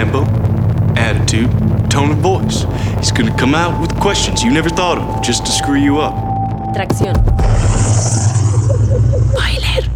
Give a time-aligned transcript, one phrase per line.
[0.00, 0.24] tempo,
[0.96, 1.50] attitude,
[1.90, 2.66] tone of voice.
[2.98, 6.14] He's gonna come out with questions you never thought of just to screw you up.
[6.72, 7.12] Tracción.
[9.34, 9.90] Boiler.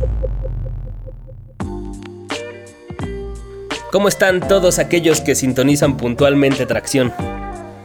[3.91, 7.11] ¿Cómo están todos aquellos que sintonizan puntualmente Tracción?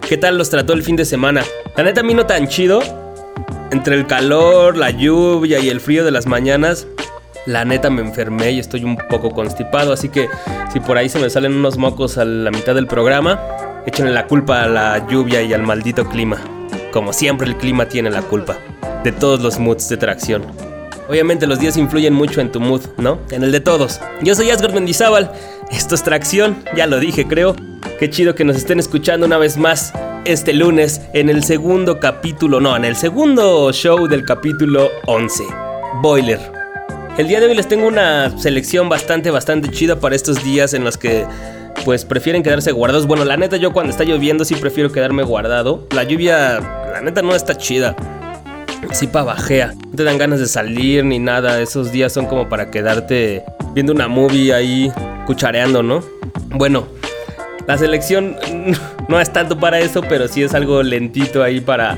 [0.02, 1.44] ¿Qué tal los trató el fin de semana?
[1.78, 2.82] La neta a mí no tan chido.
[3.72, 6.86] Entre el calor, la lluvia y el frío de las mañanas,
[7.46, 10.28] la neta me enfermé y estoy un poco constipado, así que
[10.71, 13.39] si por ahí se me salen unos mocos a la mitad del programa,
[13.86, 16.38] échenle la culpa a la lluvia y al maldito clima.
[16.92, 18.57] Como siempre el clima tiene la culpa
[19.04, 20.43] de todos los moods de tracción.
[21.07, 23.20] Obviamente los días influyen mucho en tu mood, ¿no?
[23.32, 24.00] En el de todos.
[24.21, 25.32] Yo soy Asgard Mendizábal,
[25.71, 27.56] esto es Tracción, ya lo dije creo.
[28.00, 29.92] Qué chido que nos estén escuchando una vez más
[30.26, 35.44] este lunes en el segundo capítulo, no, en el segundo show del capítulo 11,
[36.02, 36.59] Boiler.
[37.20, 40.86] El día de hoy les tengo una selección bastante, bastante chida para estos días en
[40.86, 41.26] los que
[41.84, 43.08] pues prefieren quedarse guardados.
[43.08, 45.86] Bueno, la neta yo cuando está lloviendo sí prefiero quedarme guardado.
[45.94, 46.61] La lluvia,
[46.94, 47.94] la neta no está chida.
[48.94, 49.73] Sí pavajea.
[49.73, 51.61] No te dan ganas de salir ni nada.
[51.61, 54.89] Esos días son como para quedarte viendo una movie ahí
[55.26, 56.02] cuchareando, ¿no?
[56.52, 56.88] Bueno,
[57.67, 58.38] la selección
[59.09, 61.98] no es tanto para eso, pero sí es algo lentito ahí para,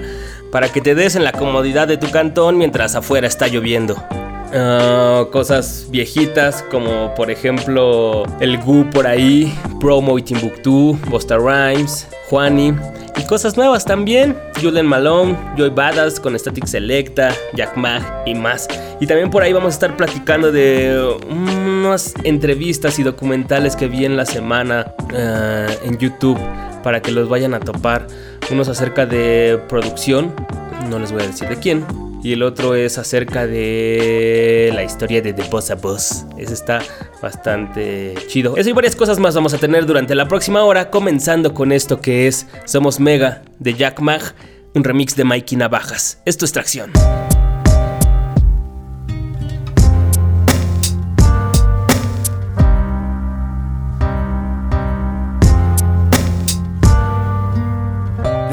[0.52, 4.04] para que te des en la comodidad de tu cantón mientras afuera está lloviendo.
[4.54, 12.08] Ah, cosas viejitas como por ejemplo el Gu por ahí, Promo y Timbuktu, Busta Rhymes,
[12.30, 12.74] Juani
[13.16, 18.68] y cosas nuevas también, Julian Malone, Joy Badass con Static Selecta, Jack Mag y más.
[19.00, 24.04] Y también por ahí vamos a estar platicando de unas entrevistas y documentales que vi
[24.04, 26.40] en la semana ah, en YouTube
[26.84, 28.08] para que los vayan a topar.
[28.52, 30.34] Unos acerca de producción,
[30.90, 31.86] no les voy a decir de quién,
[32.24, 36.26] y el otro es acerca de la historia de The Boss a Boss.
[36.38, 36.82] Ese está
[37.22, 38.58] bastante chido.
[38.58, 42.02] Eso y varias cosas más vamos a tener durante la próxima hora, comenzando con esto
[42.02, 44.22] que es Somos Mega de Jack Mag,
[44.74, 46.22] un remix de Mikey Navajas.
[46.26, 46.92] Esto es Tracción.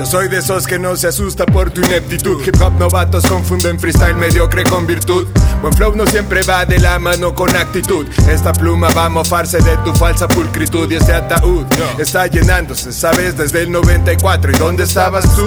[0.08, 2.40] Soy de esos que no se asusta por tu ineptitud.
[2.46, 5.26] Hip hop novatos confunden freestyle mediocre con virtud.
[5.60, 8.06] Buen flow no siempre va de la mano con actitud.
[8.26, 11.66] Esta pluma va a mofarse de tu falsa pulcritud y este ataúd
[11.98, 14.52] está llenándose, sabes, desde el 94.
[14.52, 15.46] ¿Y dónde estabas tú?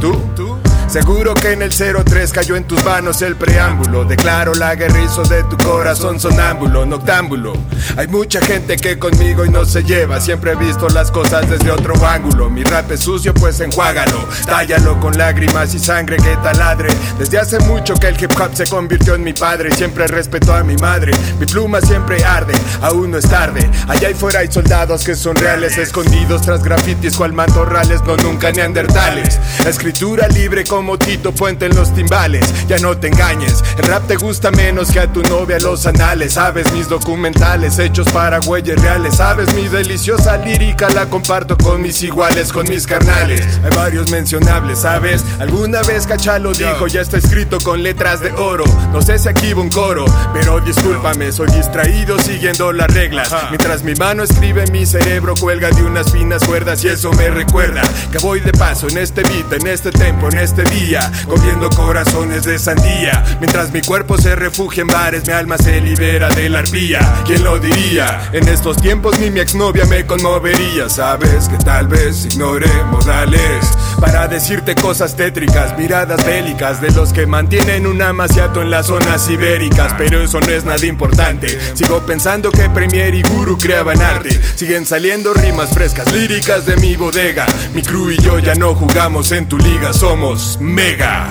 [0.00, 0.12] ¿Tú?
[0.34, 0.67] ¿Tú?
[0.88, 4.06] Seguro que en el 03 cayó en tus manos el preámbulo.
[4.06, 7.52] Declaro la guerrizo de tu corazón sonámbulo, noctámbulo.
[7.98, 10.18] Hay mucha gente que conmigo y no se lleva.
[10.18, 12.48] Siempre he visto las cosas desde otro ángulo.
[12.48, 14.26] Mi rap es sucio, pues enjuágalo.
[14.46, 16.88] Tállalo con lágrimas y sangre que taladre.
[17.18, 19.70] Desde hace mucho que el hip hop se convirtió en mi padre.
[19.74, 21.12] Siempre respeto a mi madre.
[21.38, 23.70] Mi pluma siempre arde, aún no es tarde.
[23.88, 28.52] Allá y fuera hay soldados que son reales, escondidos tras grafitis cual mantorrales, no nunca
[28.52, 29.38] neandertales.
[29.66, 32.46] Escritura libre como Tito Puente en los timbales.
[32.68, 36.34] Ya no te engañes, el rap te gusta menos que a tu novia los anales.
[36.34, 39.16] Sabes mis documentales hechos para güeyes reales.
[39.16, 43.58] Sabes mi deliciosa lírica la comparto con mis iguales, con mis carnales.
[43.64, 45.24] Hay varios mencionables, ¿sabes?
[45.40, 48.64] Alguna vez Cachalo dijo, ya está escrito con letras de oro.
[48.92, 53.34] No sé si aquí hubo un coro, pero discúlpame, soy distraído siguiendo las reglas.
[53.50, 57.82] Mientras mi mano escribe, mi cerebro cuelga de unas finas cuerdas y eso me recuerda
[58.12, 62.44] que voy de paso en este beat, en este tempo, en este día, comiendo corazones
[62.44, 63.24] de sandía.
[63.40, 67.00] Mientras mi cuerpo se refugia en bares, mi alma se libera de la arpía.
[67.26, 68.28] ¿Quién lo diría?
[68.32, 70.88] En estos tiempos ni mi exnovia me conmovería.
[70.88, 73.66] Sabes que tal vez ignore modales
[74.00, 79.28] para decirte cosas tétricas, miradas bélicas de los que mantienen un amaciato en las zonas
[79.30, 79.94] ibéricas.
[79.98, 81.58] Pero eso no es nada importante.
[81.74, 84.40] Sigo pensando que Premier y Guru creaban arte.
[84.54, 87.46] Siguen saliendo rimas frescas, líricas de mi bodega.
[87.74, 91.26] Mi crew y yo ya no jugamos en tu liga, somos mega,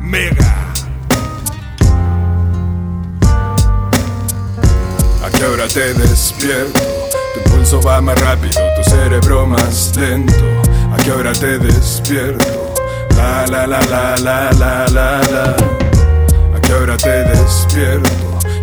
[0.00, 0.72] mega.
[5.24, 6.80] ¿A qué hora te despierto?
[7.34, 10.44] Tu pulso va más rápido, tu cerebro más lento.
[10.92, 12.74] ¿A qué hora te despierto?
[13.16, 15.56] La la la la la la la la.
[16.56, 18.10] ¿A qué hora te despierto?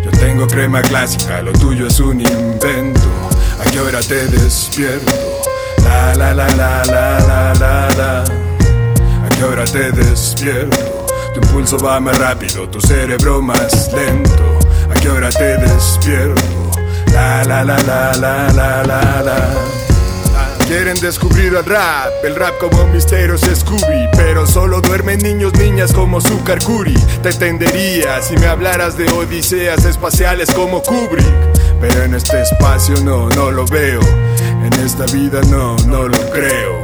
[0.04, 3.00] Yo tengo crema clásica, lo tuyo es un invento.
[3.60, 5.12] ¿A qué hora te despierto?
[5.84, 8.43] La la la la la la la la.
[9.44, 11.06] ¿A qué hora te despierto?
[11.34, 14.58] Tu pulso va más rápido, tu cerebro más lento.
[14.90, 16.42] ¿A qué hora te despierto?
[17.12, 19.36] La la la la la la la la.
[20.66, 25.52] Quieren descubrir el rap, el rap como un misterio es Scooby Pero solo duermen niños,
[25.58, 31.26] niñas como Zuccarcuri Te entendería si me hablaras de odiseas espaciales como Kubrick
[31.82, 34.00] Pero en este espacio no, no lo veo
[34.64, 36.83] En esta vida no, no lo creo.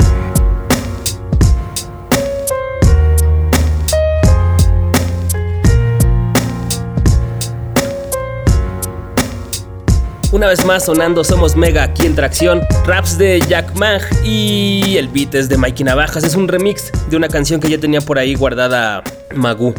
[10.33, 15.09] Una vez más sonando Somos Mega aquí en Tracción, raps de Jack Mag y el
[15.09, 16.23] beat es de Mikey Navajas.
[16.23, 19.03] Es un remix de una canción que ya tenía por ahí guardada
[19.35, 19.75] Magu.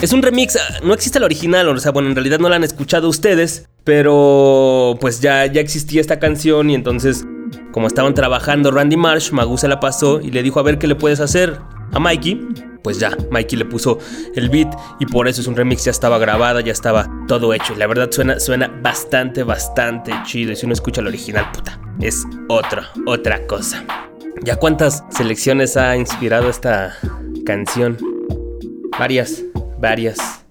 [0.00, 2.64] Es un remix, no existe el original, o sea, bueno, en realidad no la han
[2.64, 7.24] escuchado ustedes, pero pues ya, ya existía esta canción y entonces,
[7.72, 10.86] como estaban trabajando Randy Marsh, Magu se la pasó y le dijo a ver qué
[10.86, 11.58] le puedes hacer
[11.92, 13.98] a Mikey pues ya, Mikey le puso
[14.34, 14.68] el beat
[14.98, 17.74] y por eso es un remix, ya estaba grabada, ya estaba todo hecho.
[17.74, 20.52] Y la verdad suena, suena bastante, bastante chido.
[20.52, 23.84] Y si uno escucha el original, puta, es otra, otra cosa.
[24.42, 26.96] ¿Ya cuántas selecciones ha inspirado esta
[27.46, 27.96] canción?
[28.98, 29.42] Varias,
[29.78, 30.44] varias.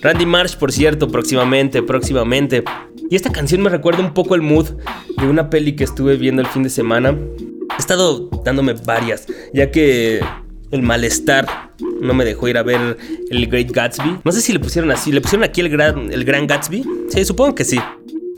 [0.00, 2.64] Randy Marsh, por cierto, próximamente, próximamente.
[3.10, 4.70] Y esta canción me recuerda un poco el mood
[5.18, 7.10] de una peli que estuve viendo el fin de semana.
[7.10, 10.20] He estado dándome varias, ya que
[10.72, 11.46] el malestar
[12.00, 12.96] no me dejó ir a ver
[13.30, 14.18] el Great Gatsby.
[14.24, 16.84] No sé si le pusieron así, le pusieron aquí el gran, el gran Gatsby.
[17.10, 17.78] Sí, supongo que sí.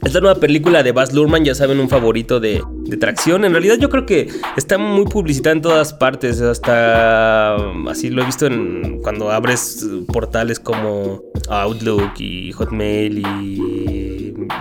[0.03, 3.43] Esta nueva película de Baz Luhrmann, ya saben, un favorito de, de, tracción.
[3.43, 6.41] En realidad yo creo que está muy publicitada en todas partes.
[6.41, 7.55] Hasta
[7.89, 13.94] así lo he visto en, cuando abres portales como Outlook y Hotmail y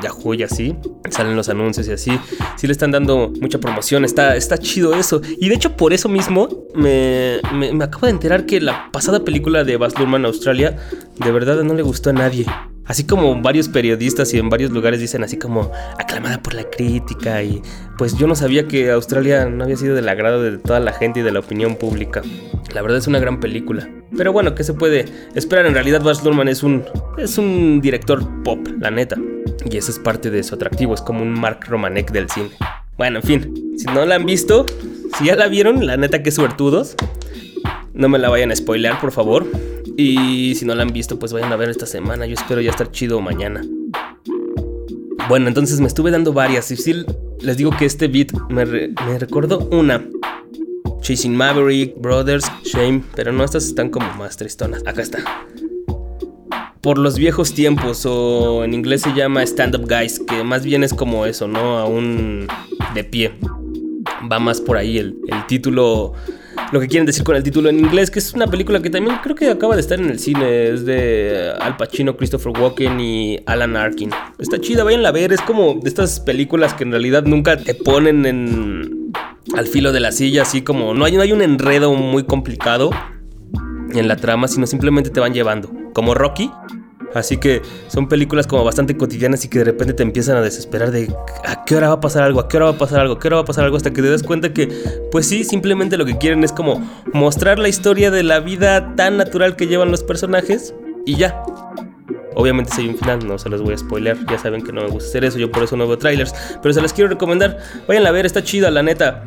[0.04, 0.76] Yahoo y así.
[1.10, 2.18] Salen los anuncios y así.
[2.56, 4.04] Sí le están dando mucha promoción.
[4.04, 5.20] Está, está chido eso.
[5.38, 9.24] Y de hecho por eso mismo me, me, me acabo de enterar que la pasada
[9.24, 10.76] película de Baz Luhrmann Australia
[11.18, 12.46] de verdad no le gustó a nadie.
[12.86, 17.42] Así como varios periodistas y en varios lugares dicen así como aclamada por la crítica
[17.42, 17.62] y
[17.96, 21.20] pues yo no sabía que Australia no había sido del agrado de toda la gente
[21.20, 22.20] y de la opinión pública.
[22.74, 23.88] La verdad es una gran película.
[24.14, 25.64] Pero bueno, ¿qué se puede esperar?
[25.64, 26.84] En realidad Baz Luhrmann es un,
[27.16, 29.16] es un director pop, la neta.
[29.64, 32.50] Y eso es parte de su atractivo, es como un Mark Romanek del cine.
[32.96, 34.66] Bueno, en fin, si no la han visto,
[35.18, 36.94] si ya la vieron, la neta que suertudos.
[37.92, 39.46] No me la vayan a spoilear, por favor.
[39.96, 42.26] Y si no la han visto, pues vayan a ver esta semana.
[42.26, 43.64] Yo espero ya estar chido mañana.
[45.28, 46.70] Bueno, entonces me estuve dando varias.
[46.70, 47.04] Y sí,
[47.40, 50.04] les digo que este beat me, me recordó una.
[51.00, 53.04] Chasing Maverick, Brothers, Shame.
[53.14, 54.82] Pero no, estas están como más tristonas.
[54.86, 55.18] Acá está.
[56.84, 60.84] Por los viejos tiempos, o en inglés se llama Stand Up Guys, que más bien
[60.84, 61.78] es como eso, ¿no?
[61.78, 62.46] Aún
[62.94, 63.32] de pie.
[64.30, 66.12] Va más por ahí el, el título
[66.72, 69.16] lo que quieren decir con el título en inglés, que es una película que también
[69.22, 70.68] creo que acaba de estar en el cine.
[70.68, 74.10] Es de Al Pacino, Christopher Walken y Alan Arkin.
[74.38, 75.32] Está chida, vayan a ver.
[75.32, 79.12] Es como de estas películas que en realidad nunca te ponen en
[79.56, 82.90] al filo de la silla, así como no hay, no hay un enredo muy complicado
[83.98, 85.70] en la trama, sino simplemente te van llevando.
[85.92, 86.50] Como Rocky,
[87.14, 90.90] Así que son películas como bastante cotidianas y que de repente te empiezan a desesperar
[90.90, 91.14] de
[91.44, 93.20] a qué hora va a pasar algo, a qué hora va a pasar algo, a
[93.20, 94.68] qué hora va a pasar algo, hasta que te das cuenta que,
[95.12, 99.16] pues sí, simplemente lo que quieren es como mostrar la historia de la vida tan
[99.16, 100.74] natural que llevan los personajes
[101.06, 101.40] y ya.
[102.34, 104.82] Obviamente si hay un final, no se los voy a spoiler, ya saben que no
[104.82, 107.58] me gusta hacer eso, yo por eso no veo trailers, pero se les quiero recomendar,
[107.86, 109.24] vayan a ver, está chida, la neta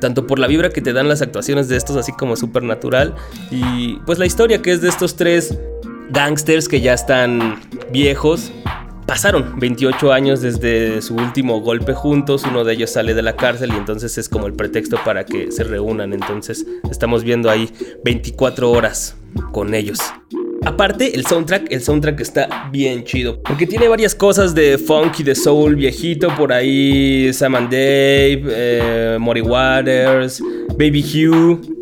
[0.00, 3.14] tanto por la vibra que te dan las actuaciones de estos así como súper natural
[3.50, 5.58] y pues la historia que es de estos tres
[6.10, 7.60] gangsters que ya están
[7.90, 8.52] viejos.
[9.06, 13.70] Pasaron 28 años desde su último golpe juntos, uno de ellos sale de la cárcel
[13.72, 17.70] y entonces es como el pretexto para que se reúnan, entonces estamos viendo ahí
[18.04, 19.16] 24 horas
[19.52, 20.00] con ellos.
[20.66, 23.40] Aparte, el soundtrack, el soundtrack está bien chido.
[23.42, 26.34] Porque tiene varias cosas de funk y de soul viejito.
[26.36, 30.42] Por ahí Sam and Dave, eh, Mori Waters,
[30.76, 31.76] Baby Hugh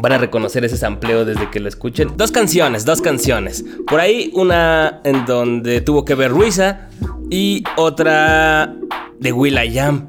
[0.00, 2.12] van a reconocer ese sampleo desde que lo escuchen.
[2.16, 3.64] Dos canciones, dos canciones.
[3.86, 6.88] Por ahí una en donde tuvo que ver Ruiza
[7.30, 8.74] y otra
[9.20, 10.08] de Will I Am.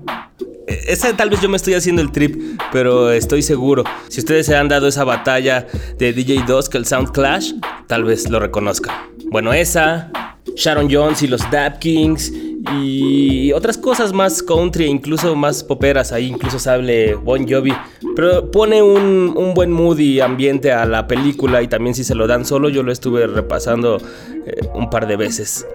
[0.70, 3.84] E, esa tal vez yo me estoy haciendo el trip, pero estoy seguro.
[4.08, 7.54] Si ustedes se han dado esa batalla de DJ 2 que el Sound Clash,
[7.88, 8.96] tal vez lo reconozcan.
[9.32, 10.12] Bueno, esa,
[10.56, 12.32] Sharon Jones y los Dap Kings
[12.76, 17.74] y otras cosas más country, incluso más poperas, ahí incluso sale Bon Jovi,
[18.16, 22.16] pero pone un, un, buen mood y ambiente a la película y también si se
[22.16, 23.98] lo dan solo, yo lo estuve repasando
[24.46, 25.66] eh, un par de veces.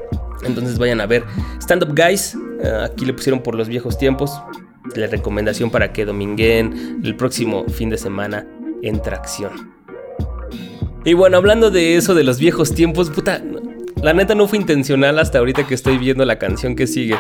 [0.45, 1.25] Entonces vayan a ver
[1.61, 4.33] Stand Up Guys, eh, aquí le pusieron por los viejos tiempos,
[4.95, 8.47] la recomendación para que dominguen el próximo fin de semana
[8.83, 9.73] en tracción.
[11.05, 13.43] Y bueno, hablando de eso de los viejos tiempos, puta,
[14.03, 17.17] la neta no fue intencional hasta ahorita que estoy viendo la canción que sigue.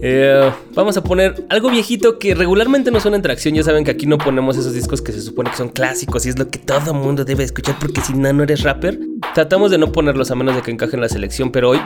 [0.00, 3.54] Eh, vamos a poner algo viejito que regularmente no suena en tracción.
[3.54, 6.28] Ya saben que aquí no ponemos esos discos que se supone que son clásicos y
[6.28, 8.98] es lo que todo mundo debe escuchar porque si no, no eres rapper.
[9.34, 11.80] Tratamos de no ponerlos a menos de que encajen en la selección, pero hoy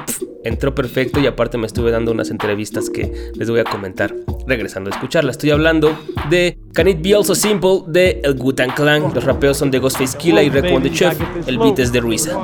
[0.45, 4.15] entró perfecto y aparte me estuve dando unas entrevistas que les voy a comentar
[4.47, 5.31] regresando a escucharla.
[5.31, 5.97] Estoy hablando
[6.29, 9.13] de Can It Be Also Simple de El Gutan Clan.
[9.15, 11.19] Los rapeos son de Ghostface Killa y Recon the Chef.
[11.47, 12.39] El beat es de Ruiza.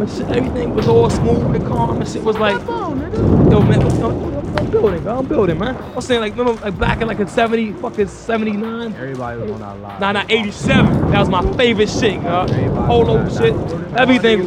[0.00, 3.82] Everything was all smooth and calm and shit was like, yo man,
[4.56, 5.18] I'm building, bro.
[5.18, 5.74] I'm building, man.
[5.76, 8.94] I'm saying like, remember like back in like in 70, fucking 79.
[8.94, 10.00] Everybody was on our live.
[10.00, 11.10] Nah, nah, 87.
[11.10, 12.46] That was my favorite shit, yo.
[12.86, 13.54] Polo shit.
[13.96, 14.42] Everything,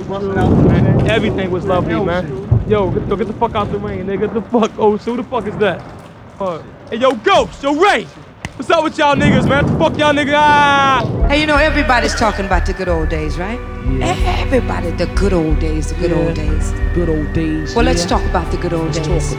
[1.10, 2.25] everything was lovely, man.
[2.70, 4.22] Yo, get, yo, get the fuck out the rain, nigga.
[4.22, 5.81] Get the fuck, oh, so who the fuck is that?
[6.39, 8.08] Uh, hey, yo, Ghost, yo, Ray.
[8.61, 9.65] What's up with y'all niggas, man?
[9.65, 10.35] The fuck y'all niggas?
[10.35, 11.27] Ah!
[11.27, 13.59] Hey, you know, everybody's talking about the good old days, right?
[13.89, 14.13] Yeah.
[14.37, 16.17] Everybody, the good old days, the good Yeah.
[16.17, 16.71] old days.
[16.93, 17.73] Good old days.
[17.73, 19.33] Well, let's talk about the good old Let's days.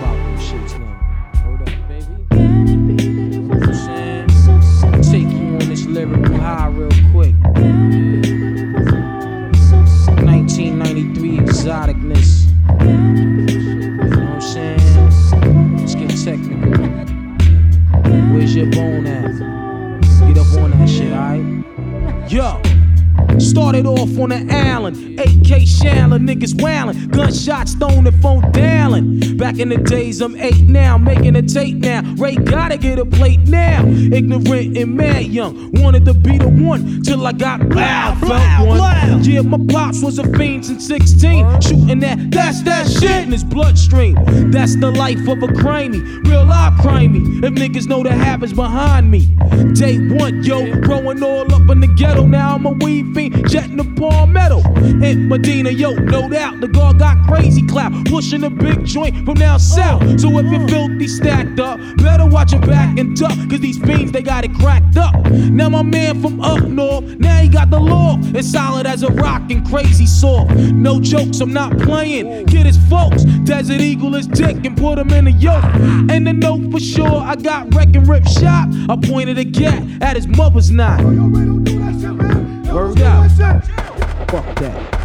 [29.76, 29.78] Dialing.
[29.78, 32.02] Back in the days, I'm eight now, making a tape now.
[32.16, 33.84] Ray gotta get a plate now.
[33.86, 38.18] Ignorant and mad young, wanted to be the one till I got loud.
[38.20, 39.24] Felt one.
[39.24, 41.60] Yeah, my pops was a fiend since 16, uh-huh.
[41.60, 44.14] shooting that, that's that shit in his bloodstream.
[44.50, 47.42] That's the life of a crimey, real life crimey.
[47.42, 49.26] If niggas know the habits behind me.
[49.74, 52.26] Day one, yo, growing all up in the ghetto.
[52.26, 54.60] Now I'm a weed fiend, jetting the palmetto.
[55.02, 59.34] In Medina, yo, no doubt, the guard got crazy clap, pushing a big joint from
[59.34, 60.01] down south.
[60.18, 64.12] So if you're filthy stacked up, better watch your back and duck, cause these fiends,
[64.12, 65.14] they got it cracked up.
[65.30, 68.18] Now my man from up north, now he got the law.
[68.34, 70.54] It's solid as a rock and crazy soft.
[70.56, 72.46] No jokes, I'm not playing.
[72.46, 75.64] Get his folks, Desert Eagle is dick and put him in a yoke.
[75.64, 78.68] And the note for sure, I got wreck and rip shot.
[78.88, 81.02] I pointed a gat at his mother's knot.
[82.72, 83.30] Word out.
[84.30, 85.01] Fuck that.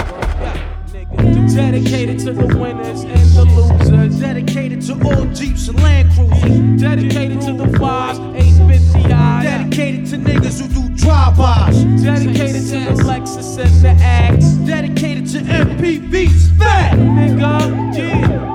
[1.17, 4.19] Dedicated to the winners and the losers.
[4.19, 6.81] Dedicated to all Jeeps and Land Cruisers.
[6.81, 9.43] Dedicated to the fives, 850 eyes.
[9.43, 11.83] Dedicated to niggas who do drive-bys.
[12.03, 14.45] Dedicated to the Lexus and the Axe.
[14.65, 16.57] Dedicated to MPVs.
[16.57, 18.45] Fat nigga, yeah.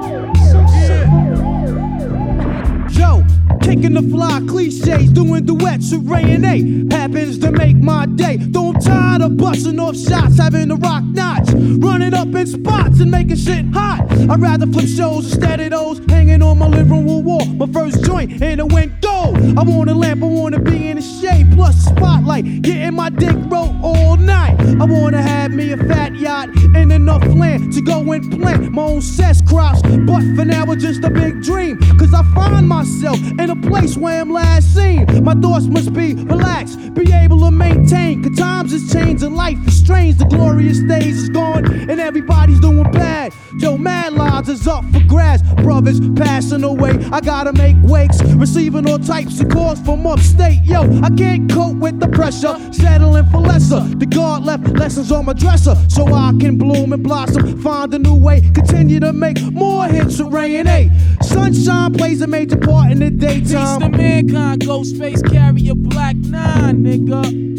[2.91, 3.25] Yo,
[3.61, 6.63] kicking the fly cliches, doing duets with Ray and A.
[6.93, 8.39] Happens to make my day.
[8.73, 13.11] I'm tired of busting off shots, having to rock knots, running up in spots and
[13.11, 14.07] making shit hot.
[14.31, 17.45] I'd rather flip shows instead of those hanging on my living room wall.
[17.45, 19.35] My first joint in went window.
[19.59, 23.37] I want a lamp, I wanna be in the shade, plus spotlight, getting my dick
[23.51, 24.59] rolled all night.
[24.81, 28.83] I wanna have me a fat yacht and enough land to go and plant my
[28.83, 29.83] own cess crops.
[29.83, 31.79] But for now, it's just a big dream.
[31.99, 35.25] Cause I find myself in a place where I'm last seen.
[35.25, 38.23] My thoughts must be relaxed, be able to maintain.
[38.23, 40.19] Cause times is changing, life is strange.
[40.19, 43.33] The glorious days is gone, and everybody's doing bad.
[43.59, 45.43] Yo, mad lives is up for grabs.
[45.63, 48.23] Brothers passing away, I gotta make wakes.
[48.23, 50.61] Receiving all types of calls from upstate.
[50.65, 53.81] Yo, I can't cope with the pressure, settling for lesser.
[53.97, 57.61] The God left lessons on my dresser, so I can bloom and blossom.
[57.63, 60.91] Find a new way, continue to make more hits with Ray and A.
[61.23, 63.91] Sunshine plays a major part in the Peace to daytime.
[63.93, 67.53] mankind, Ghostface carry a black nine, nigga.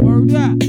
[0.00, 0.67] Word up.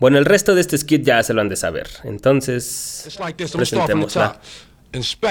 [0.00, 1.88] Bueno, el resto de este skit ya se lo han de saber.
[2.04, 3.18] Entonces,
[3.52, 4.40] presentémosla.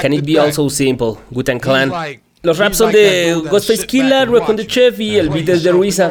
[0.01, 1.15] Can it be also simple?
[1.31, 1.91] Gutan Clan.
[2.41, 5.71] Los raps son de Ghostface Killa, Rock on the Chef y el beat es de
[5.73, 6.09] Ruiza.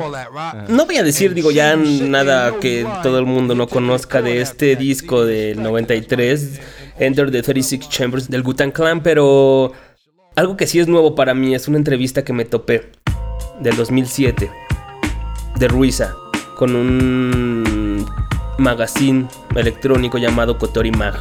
[0.68, 4.76] No voy a decir, digo, ya nada que todo el mundo no conozca de este
[4.76, 6.60] disco del 93,
[6.98, 9.72] Enter the 36 Chambers del Gutan Clan, pero
[10.34, 12.90] algo que sí es nuevo para mí es una entrevista que me topé
[13.60, 14.50] del 2007
[15.58, 16.14] de Ruiza
[16.56, 17.87] con un
[18.58, 21.16] magazine electrónico llamado Kotori Mag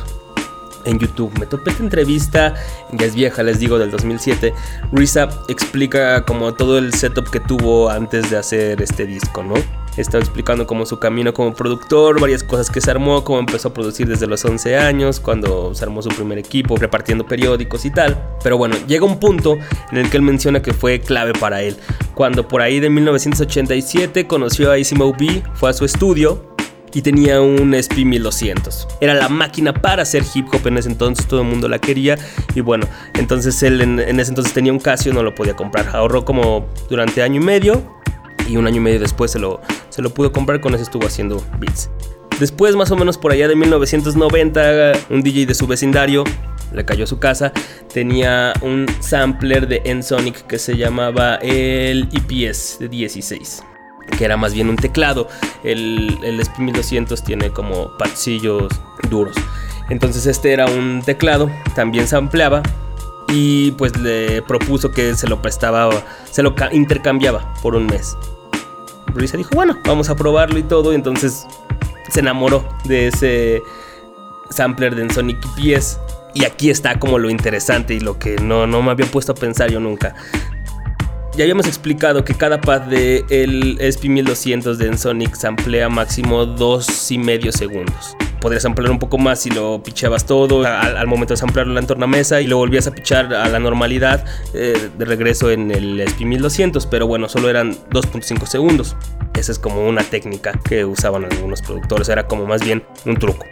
[0.88, 1.38] en YouTube.
[1.40, 2.54] Me topé esta entrevista,
[2.92, 4.54] ya es vieja, les digo, del 2007.
[4.92, 9.56] Risa explica como todo el setup que tuvo antes de hacer este disco, ¿no?
[9.98, 13.74] Estaba explicando como su camino como productor, varias cosas que se armó, cómo empezó a
[13.74, 18.38] producir desde los 11 años, cuando se armó su primer equipo, repartiendo periódicos y tal.
[18.44, 19.58] Pero bueno, llega un punto
[19.92, 21.78] en el que él menciona que fue clave para él.
[22.14, 26.57] Cuando por ahí de 1987 conoció a Isimo B, fue a su estudio
[26.94, 28.88] y tenía un SP 1200.
[29.02, 32.18] Era la máquina para hacer hip hop en ese entonces, todo el mundo la quería
[32.56, 35.88] y bueno, entonces él en, ese entonces tenía un Casio, no lo podía comprar.
[35.94, 37.98] Ahorró como durante año y medio
[38.48, 41.06] y un año y medio después se lo, se lo pudo comprar, con eso estuvo
[41.06, 41.90] haciendo beats.
[42.40, 46.24] Después, más o menos por allá de 1990, un DJ de su vecindario
[46.74, 47.52] le cayó a su casa,
[47.92, 53.64] tenía un sampler de Ensonic que se llamaba el EPS de 16
[54.18, 55.28] que era más bien un teclado.
[55.64, 58.68] El, el SP 1200 tiene como patsillos
[59.10, 59.36] duros.
[59.90, 62.62] Entonces este era un teclado, también sampleaba
[63.30, 65.90] y pues le propuso que se lo prestaba,
[66.30, 68.18] se lo intercambiaba por un mes.
[69.14, 70.92] Luisa dijo, bueno, vamos a probarlo y todo.
[70.92, 71.46] Y entonces
[72.10, 73.62] se enamoró de ese
[74.50, 76.00] sampler de Sonic PS.
[76.34, 79.36] Y aquí está como lo interesante y lo que no, no me había puesto a
[79.36, 80.16] pensar yo nunca.
[81.38, 87.20] Ya habíamos explicado que cada pad de el SP1200 de Ensonic samplea máximo dos y
[87.20, 88.18] medio segundos.
[88.42, 91.88] Podrías samplear un poco más si lo pichabas todo al, momento de samplearlo en la
[91.88, 94.26] tornamesa y lo volvías a pichar a la normalidad
[94.56, 98.96] eh, de regreso en el SP1200, pero bueno, solo eran 2.5 segundos.
[99.36, 103.46] Esa es como una técnica que usaban algunos productores, era como más bien un truco.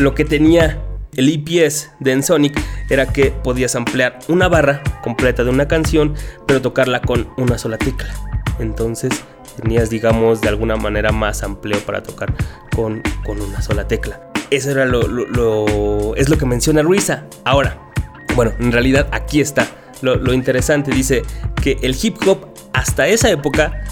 [0.00, 0.82] Lo que tenía
[1.18, 2.56] el EPS de Ensonic
[2.88, 6.14] era que podías ampliar una barra completa de una canción,
[6.46, 8.14] pero tocarla con una sola tecla.
[8.60, 9.10] Entonces
[9.60, 12.32] tenías, digamos, de alguna manera más amplio para tocar
[12.72, 14.30] con, con una sola tecla.
[14.50, 17.24] Eso era lo, lo, lo, es lo que menciona Ruiza.
[17.44, 17.80] Ahora,
[18.36, 19.66] bueno, en realidad aquí está
[20.02, 20.92] lo, lo interesante.
[20.92, 21.22] Dice
[21.60, 23.82] que el hip hop hasta esa época,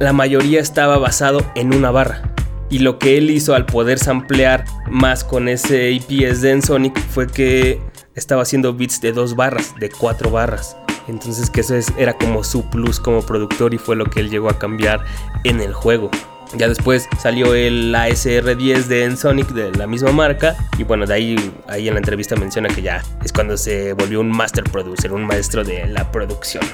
[0.00, 2.34] la mayoría estaba basado en una barra.
[2.74, 7.28] Y lo que él hizo al poder samplear más con ese EPS de Ensonic fue
[7.28, 7.80] que
[8.16, 10.76] estaba haciendo beats de dos barras, de cuatro barras.
[11.06, 14.28] Entonces que eso es, era como su plus como productor y fue lo que él
[14.28, 15.04] llegó a cambiar
[15.44, 16.10] en el juego.
[16.56, 21.52] Ya después salió el ASR10 de Ensonic de la misma marca y bueno, de ahí,
[21.68, 25.24] ahí en la entrevista menciona que ya es cuando se volvió un master producer, un
[25.24, 26.64] maestro de la producción.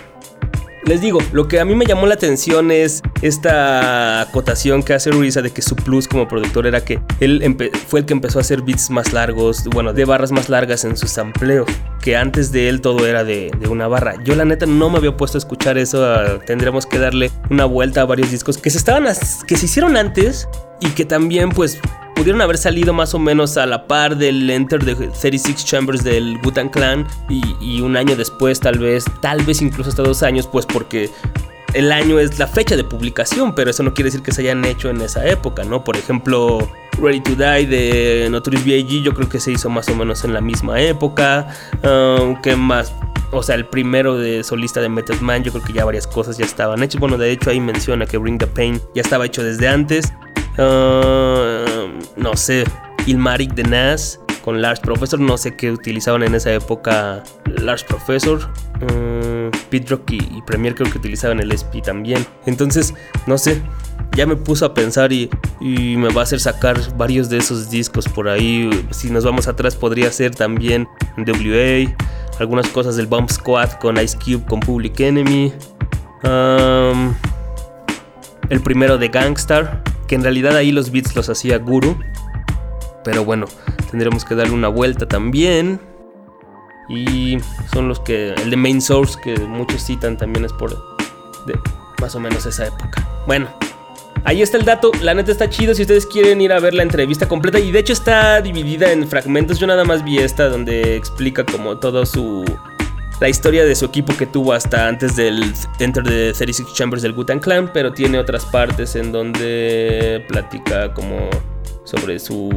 [0.91, 5.13] Les digo, lo que a mí me llamó la atención es esta acotación que hace
[5.13, 8.41] Ruiza de que su plus como productor era que él fue el que empezó a
[8.41, 11.69] hacer beats más largos, bueno, de barras más largas en sus sampleos,
[12.03, 14.17] que antes de él todo era de, una barra.
[14.25, 16.05] Yo la neta no me había puesto a escuchar eso,
[16.45, 19.05] tendremos que darle una vuelta a varios discos que se estaban,
[19.47, 20.49] que se hicieron antes
[20.81, 21.79] y que también pues
[22.21, 26.37] pudieron haber salido más o menos a la par del Enter the 36 Chambers del
[26.43, 30.67] Butan Clan y, un año después tal vez, tal vez incluso hasta dos años, pues
[30.67, 31.09] porque
[31.73, 34.63] el año es la fecha de publicación, pero eso no quiere decir que se hayan
[34.67, 35.83] hecho en esa época, ¿no?
[35.83, 36.69] Por ejemplo,
[37.01, 39.03] Ready to Die de Notorious B.I.G.
[39.03, 41.49] yo creo que se hizo más o menos en la misma época,
[41.83, 42.93] aunque más
[43.33, 46.37] o sea, el primero de solista de Method Man, yo creo que ya varias cosas
[46.37, 47.01] ya estaban hechas.
[47.01, 50.13] Bueno, de hecho ahí menciona que Bring the Pain ya estaba hecho desde antes.
[50.59, 52.65] Uh, no sé,
[53.07, 58.41] Ilmatic de Nas con Lars Professor, no sé qué utilizaban en esa época Lars Professor.
[58.83, 62.27] Uh, Pitrock y, y Premiere creo que utilizaban el SP también.
[62.47, 62.95] Entonces,
[63.27, 63.63] no sé,
[64.17, 67.71] ya me puso a pensar y, y, me va a hacer sacar varios de esos
[67.71, 68.69] discos por ahí.
[68.91, 71.95] Si nos vamos atrás, podría ser también WA,
[72.39, 75.53] algunas cosas del Bump Squad con Ice Cube, con Public Enemy.
[78.49, 81.97] El primero de Gangstar, que en realidad ahí los beats los hacía Guru.
[83.05, 83.47] Pero bueno,
[83.93, 85.81] tendremos que darle una vuelta también.
[86.89, 87.39] Y
[87.73, 88.35] son los que.
[88.35, 90.71] El de Main Source, que muchos citan también es por.
[91.47, 91.57] De
[92.01, 93.09] más o menos esa época.
[93.27, 93.49] Bueno,
[94.25, 96.83] Ahí está el dato, la neta está chido si ustedes quieren ir a ver la
[96.83, 99.59] entrevista completa y de hecho está dividida en fragmentos.
[99.59, 102.45] Yo nada más vi esta donde explica como todo su
[103.21, 107.13] la historia de su equipo que tuvo hasta antes del Enter the 36 Chambers del
[107.13, 111.29] Gutan Clan, pero tiene otras partes en donde platica como
[111.85, 112.55] sobre sus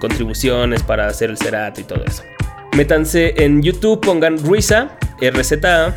[0.00, 2.24] contribuciones para hacer el Cerato y todo eso.
[2.76, 5.96] Métanse en YouTube, pongan Ruiza, RZA,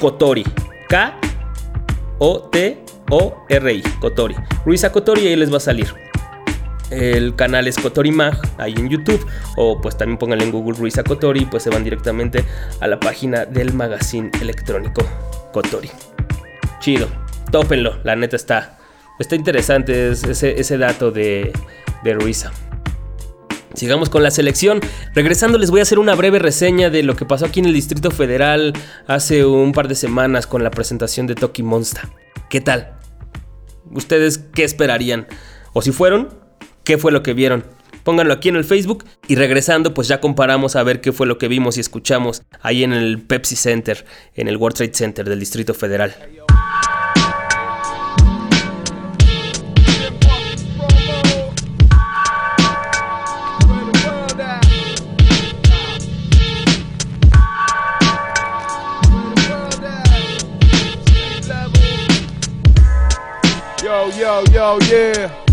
[0.00, 0.44] Kotori.
[0.88, 1.42] K-O-T-O-R-I.
[4.00, 4.36] Kotori.
[4.64, 6.07] Ruiza Kotori ahí les va a salir.
[6.90, 9.24] El canal es Kotori Mag, ahí en YouTube.
[9.56, 12.44] O pues también pónganle en Google Ruiza Kotori, pues se van directamente
[12.80, 15.02] a la página del magazine electrónico
[15.52, 15.90] Kotori.
[16.80, 17.08] Chido,
[17.50, 18.78] tópenlo, la neta está,
[19.18, 21.52] está interesante ese, ese dato de,
[22.04, 22.52] de Ruiza.
[23.74, 24.80] Sigamos con la selección.
[25.14, 27.74] Regresando les voy a hacer una breve reseña de lo que pasó aquí en el
[27.74, 28.72] Distrito Federal
[29.06, 32.02] hace un par de semanas con la presentación de Toki Monster.
[32.50, 32.96] ¿Qué tal?
[33.92, 35.28] ¿Ustedes qué esperarían?
[35.74, 36.47] ¿O si fueron?
[36.88, 37.64] ¿Qué fue lo que vieron?
[38.02, 41.36] Pónganlo aquí en el Facebook y regresando pues ya comparamos a ver qué fue lo
[41.36, 45.38] que vimos y escuchamos ahí en el Pepsi Center, en el World Trade Center del
[45.38, 46.16] Distrito Federal.
[63.82, 65.47] Yo, yo, yeah.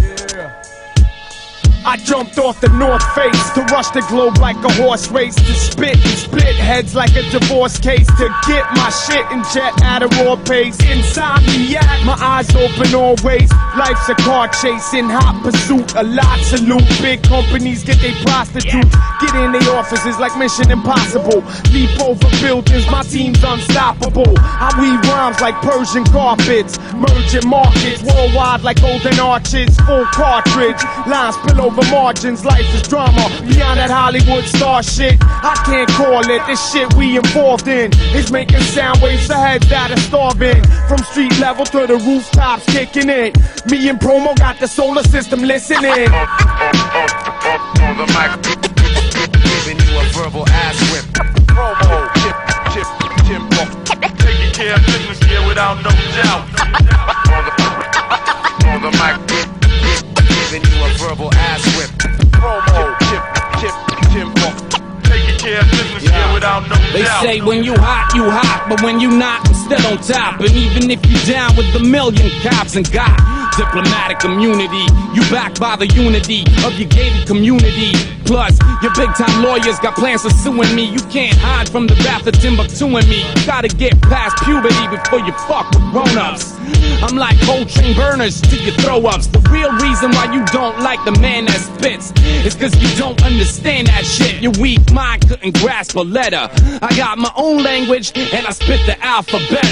[1.85, 5.53] I jumped off the North Face to rush the globe like a horse race, to
[5.53, 10.01] spit and split heads like a divorce case, to get my shit and jet at
[10.01, 10.77] a raw pace.
[10.77, 13.53] Insomniac, my eyes open always.
[13.77, 16.89] Life's a car chase in hot pursuit, a lot salute.
[17.05, 21.45] Big companies get they prostitutes, get in their offices like Mission Impossible.
[21.69, 24.33] Leap over buildings, my team's unstoppable.
[24.41, 30.81] I weave rhymes like Persian carpets, merging markets worldwide like golden arches, full cartridge.
[31.05, 33.29] Lines spill over margins, life is drama.
[33.41, 36.45] Beyond that Hollywood star shit, I can't call it.
[36.47, 40.63] This shit we involved in is making sound waves for heads that are starving.
[40.87, 43.37] From street level to the rooftops, kicking it.
[43.69, 46.09] Me and Promo got the solar system listening.
[47.83, 48.31] on the mic,
[49.43, 51.05] giving you a verbal ass whip.
[51.51, 52.35] Promo, tip,
[52.71, 52.87] tip,
[53.27, 53.63] tempo,
[54.15, 57.14] taking care of business here without no doubt.
[60.59, 61.89] Giving you a verbal ass whip.
[62.31, 63.23] Promo, tip,
[63.59, 63.75] tip,
[64.11, 64.47] tempo,
[65.03, 67.23] taking care of business here without no They doubt.
[67.23, 70.39] say when you hot, you hot, but when you not, I'm still on top.
[70.39, 73.19] And even if you down with the million cops and got
[73.57, 77.91] diplomatic immunity, you backed by the unity of your gated community.
[78.25, 80.83] Plus, your big time lawyers got plans for suing me.
[80.83, 83.21] You can't hide from the wrath of Timbuktu and me.
[83.21, 86.55] You gotta get past puberty before you fuck with grown ups.
[87.03, 89.27] I'm like cold train burners to your throw ups.
[89.27, 92.11] The real reason why you don't like the man that spits
[92.43, 94.41] is cause you don't understand that shit.
[94.41, 96.49] Your weak mind couldn't grasp a letter.
[96.81, 99.65] I got my own language and I spit the alphabet.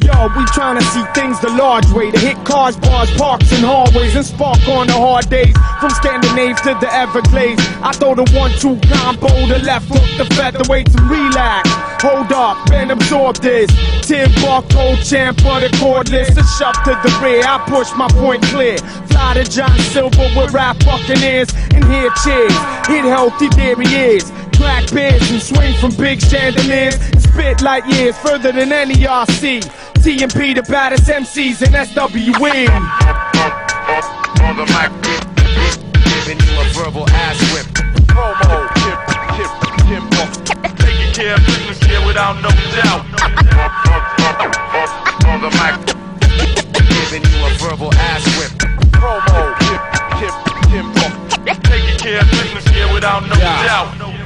[0.00, 4.16] Yo, we tryna see things the large way to hit cars, bars, parks, and hallways
[4.16, 5.52] and spark on the hard days.
[5.80, 10.86] From Scandinaves to the Everglades, I throw the one-two combo, the left hook, the featherweight
[10.92, 11.68] to relax.
[12.00, 13.68] Hold up and absorb this.
[14.06, 16.30] Tim gold champ for the cordless.
[16.40, 18.78] A shove to the rear, I push my point clear.
[19.12, 22.56] Fly to John Silver with rap buccaneers and hear cheers.
[22.88, 24.32] Hit healthy, there he is.
[24.56, 29.62] Crack beers and swing from big chandeliers and spit light years further than any RC.
[30.02, 32.68] TMP the baddest MCs in SWE.
[34.46, 34.90] on the mic,
[36.04, 37.66] giving you a verbal ass whip.
[38.06, 38.98] Promo, tip,
[39.36, 39.50] tip,
[39.90, 40.22] tempo,
[40.78, 43.04] taking care of business here without no doubt.
[45.26, 45.74] on the mic,
[46.88, 48.52] giving you a verbal ass whip.
[48.92, 49.82] Promo, tip,
[50.20, 50.34] tip,
[50.70, 51.06] tempo,
[51.68, 53.66] taking care of business here without no Yeah.
[53.66, 54.17] doubt.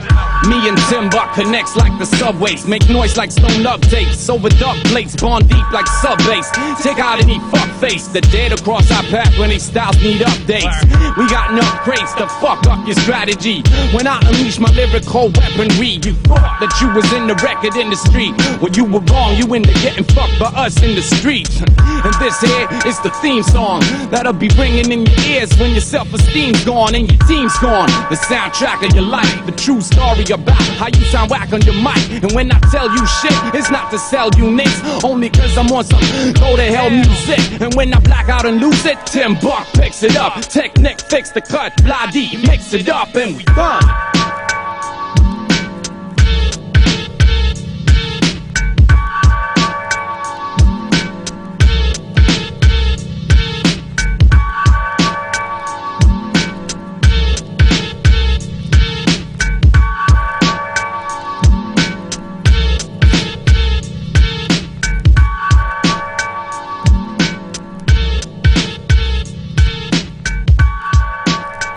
[0.48, 2.66] Me and Timbuck connects like the subways.
[2.66, 4.28] Make noise like stone updates.
[4.28, 6.50] Over duck plates, bond deep like sub bass.
[6.82, 10.20] Take out any fuck face that dare to cross our path when these styles need
[10.20, 10.82] updates.
[11.16, 13.62] We got enough crates to fuck up your strategy.
[13.94, 18.34] When I unleash my lyrical weaponry, you thought that you was in the record industry.
[18.60, 19.36] Well, you were wrong.
[19.36, 21.62] You into getting fucked by us in the streets.
[21.62, 25.80] And this here is the theme song that'll be ringing in your ears when your
[25.80, 27.86] self-esteem's gone and your team's gone.
[28.10, 31.74] The soundtrack of your life, the true story about how you sound whack on your
[31.74, 32.22] mic.
[32.22, 35.70] And when I tell you shit, it's not to sell you nicks, only cause I'm
[35.70, 36.00] on some
[36.34, 37.60] go to hell music.
[37.60, 40.40] And when I black out and lose it, Tim Buck picks it up.
[40.42, 44.11] Technic fix the cut, blah D, mix it up, and we done.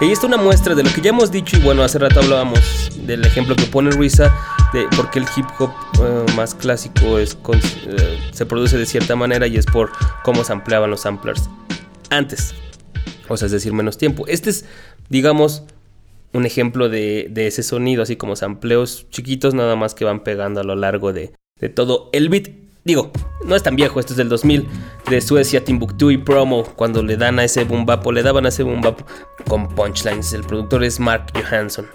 [0.05, 2.91] Y está una muestra de lo que ya hemos dicho y bueno, hace rato hablábamos
[3.07, 4.31] del ejemplo que pone Risa
[4.71, 9.15] de por qué el hip hop eh, más clásico es eh, se produce de cierta
[9.15, 9.91] manera y es por
[10.23, 11.49] cómo se ampliaban los samplers
[12.11, 12.53] antes.
[13.29, 14.27] O sea, es decir, menos tiempo.
[14.27, 14.65] Este es,
[15.09, 15.63] digamos,
[16.33, 20.61] un ejemplo de, de ese sonido, así como sampleos chiquitos, nada más que van pegando
[20.61, 22.49] a lo largo de, de todo el beat.
[22.83, 23.11] Digo,
[23.43, 24.67] no es tan viejo, esto es del 2000,
[25.09, 28.45] de Suecia, Timbuktu y Promo, cuando le dan a ese boom bap o le daban
[28.45, 29.01] a ese boom bap
[29.47, 30.33] con punchlines.
[30.33, 31.87] El productor es Mark Johansson.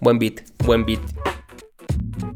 [0.00, 1.00] Buen beat, buen beat.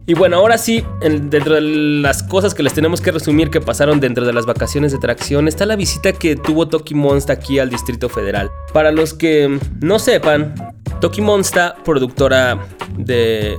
[0.07, 3.61] Y bueno, ahora sí, en- dentro de las cosas que les tenemos que resumir que
[3.61, 7.61] pasaron dentro de las vacaciones de tracción, está la visita que tuvo Toki Monsta aquí
[7.61, 8.51] al Distrito Federal.
[8.73, 10.55] Para los que no sepan,
[11.01, 12.66] Toki Monsta, productora
[12.99, 13.57] de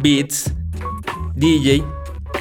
[0.00, 0.52] beats,
[1.34, 1.82] DJ,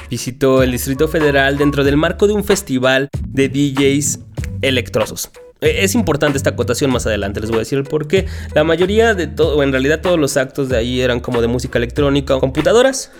[0.10, 4.20] visitó el Distrito Federal dentro del marco de un festival de DJs
[4.62, 5.30] electrosos.
[5.62, 8.26] Eh, Es importante esta acotación más adelante, les voy a decir el por qué.
[8.56, 11.48] La mayoría de todo, o en realidad todos los actos de ahí eran como de
[11.48, 13.12] música electrónica, computadoras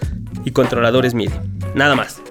[0.46, 1.34] y controladores MIDI.
[1.76, 2.22] Nada más.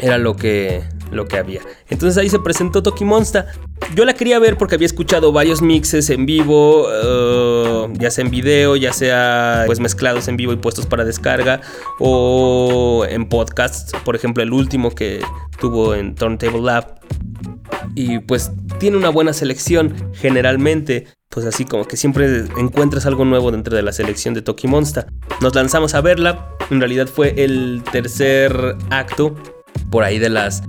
[0.00, 1.60] Era lo que, lo que había.
[1.88, 3.46] Entonces ahí se presentó Toki Monsta.
[3.94, 8.30] Yo la quería ver porque había escuchado varios mixes en vivo, eh, ya sea en
[8.30, 11.60] video, ya sea pues mezclados en vivo y puestos para descarga,
[11.98, 15.20] o en podcasts, por ejemplo el último que
[15.60, 17.00] tuvo en Turntable Lab.
[17.94, 23.50] Y pues tiene una buena selección, generalmente, pues así como que siempre encuentras algo nuevo
[23.50, 25.06] dentro de la selección de Toki Monsta.
[25.40, 29.34] Nos lanzamos a verla, en realidad fue el tercer acto,
[29.90, 30.62] por ahí de las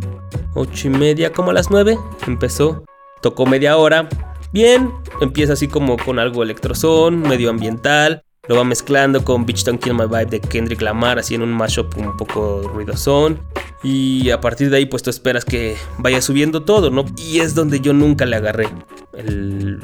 [0.57, 2.83] ocho y media, como a las 9, empezó,
[3.21, 4.09] tocó media hora,
[4.51, 4.91] bien,
[5.21, 9.93] empieza así como con algo electrozón, medio ambiental, lo va mezclando con Bitch Don't Kill
[9.93, 13.39] My Vibe de Kendrick Lamar, así en un mashup un poco ruidosón.
[13.83, 17.05] Y a partir de ahí, pues tú esperas que vaya subiendo todo, ¿no?
[17.17, 18.69] Y es donde yo nunca le agarré
[19.13, 19.79] el.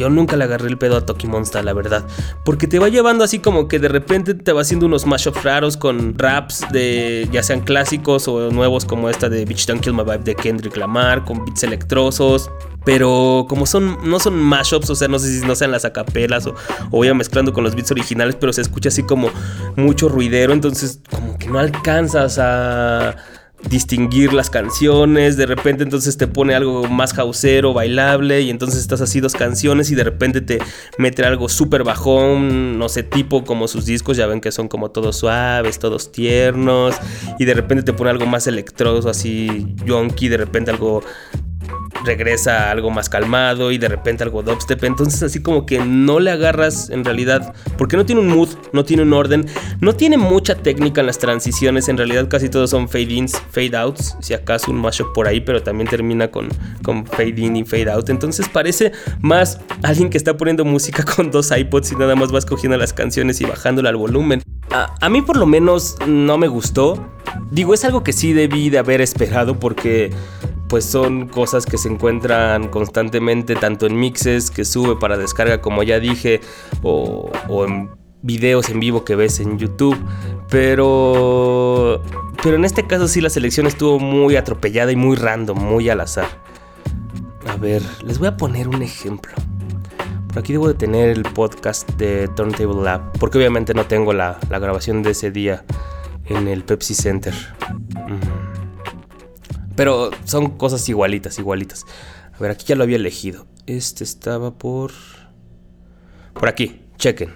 [0.00, 2.06] Yo nunca le agarré el pedo a Toki Monsta, la verdad.
[2.42, 5.76] Porque te va llevando así como que de repente te va haciendo unos mashups raros
[5.76, 10.04] con raps de ya sean clásicos o nuevos como esta de Bitch Don't Kill My
[10.04, 12.50] Vibe de Kendrick Lamar, con beats electrosos.
[12.86, 16.46] Pero como son, no son mashups, o sea, no sé si no sean las acapelas
[16.46, 16.54] o,
[16.90, 19.28] o vaya mezclando con los beats originales, pero se escucha así como
[19.76, 23.16] mucho ruidero, entonces como que no alcanzas a
[23.68, 29.00] distinguir las canciones, de repente entonces te pone algo más houseero, bailable, y entonces estás
[29.00, 30.58] así dos canciones y de repente te
[30.98, 34.90] mete algo súper bajón, no sé, tipo como sus discos, ya ven que son como
[34.90, 36.96] todos suaves, todos tiernos,
[37.38, 41.02] y de repente te pone algo más electroso, así yonky, de repente algo
[42.04, 44.84] regresa algo más calmado y de repente algo dubstep.
[44.84, 48.84] Entonces así como que no le agarras en realidad, porque no tiene un mood, no
[48.84, 49.46] tiene un orden,
[49.80, 53.76] no tiene mucha técnica en las transiciones, en realidad casi todos son fade ins, fade
[53.76, 56.48] outs, si acaso un mashup por ahí, pero también termina con,
[56.82, 58.08] con fade in y fade out.
[58.08, 62.38] Entonces parece más alguien que está poniendo música con dos iPods y nada más va
[62.38, 64.42] escogiendo las canciones y bajándole al volumen.
[64.72, 67.10] A mí por lo menos no me gustó.
[67.50, 70.12] Digo, es algo que sí debí de haber esperado porque
[70.70, 75.82] pues son cosas que se encuentran constantemente tanto en mixes que sube para descarga como
[75.82, 76.40] ya dije
[76.82, 77.90] o, o en
[78.22, 79.98] videos en vivo que ves en YouTube.
[80.48, 82.02] Pero
[82.42, 86.00] pero en este caso sí la selección estuvo muy atropellada y muy random muy al
[86.00, 86.28] azar.
[87.48, 89.32] A ver les voy a poner un ejemplo.
[90.28, 94.38] Por aquí debo de tener el podcast de Turntable Lab porque obviamente no tengo la,
[94.48, 95.64] grabación de ese día
[96.26, 97.34] en el Pepsi Center.
[99.80, 101.86] Pero son cosas igualitas, igualitas.
[102.34, 103.46] A ver, aquí ya lo había elegido.
[103.64, 104.92] Este estaba por...
[106.34, 107.32] Por aquí, chequen.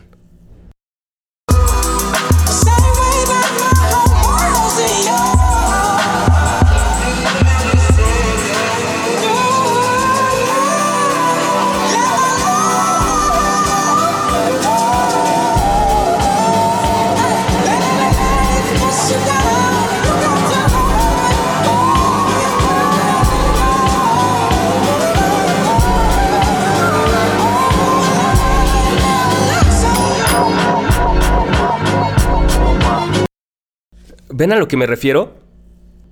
[34.45, 35.33] ¿Ven a lo que me refiero?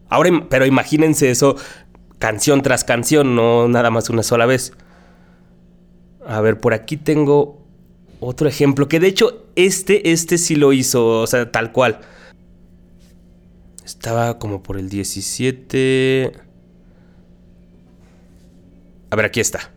[0.08, 1.54] Ahora, pero imagínense eso
[2.18, 4.72] canción tras canción, no nada más una sola vez.
[6.26, 7.62] A ver, por aquí tengo
[8.20, 12.00] otro ejemplo, que de hecho este, este sí lo hizo, o sea, tal cual.
[13.84, 16.32] Estaba como por el 17...
[19.10, 19.72] A ver, aquí está.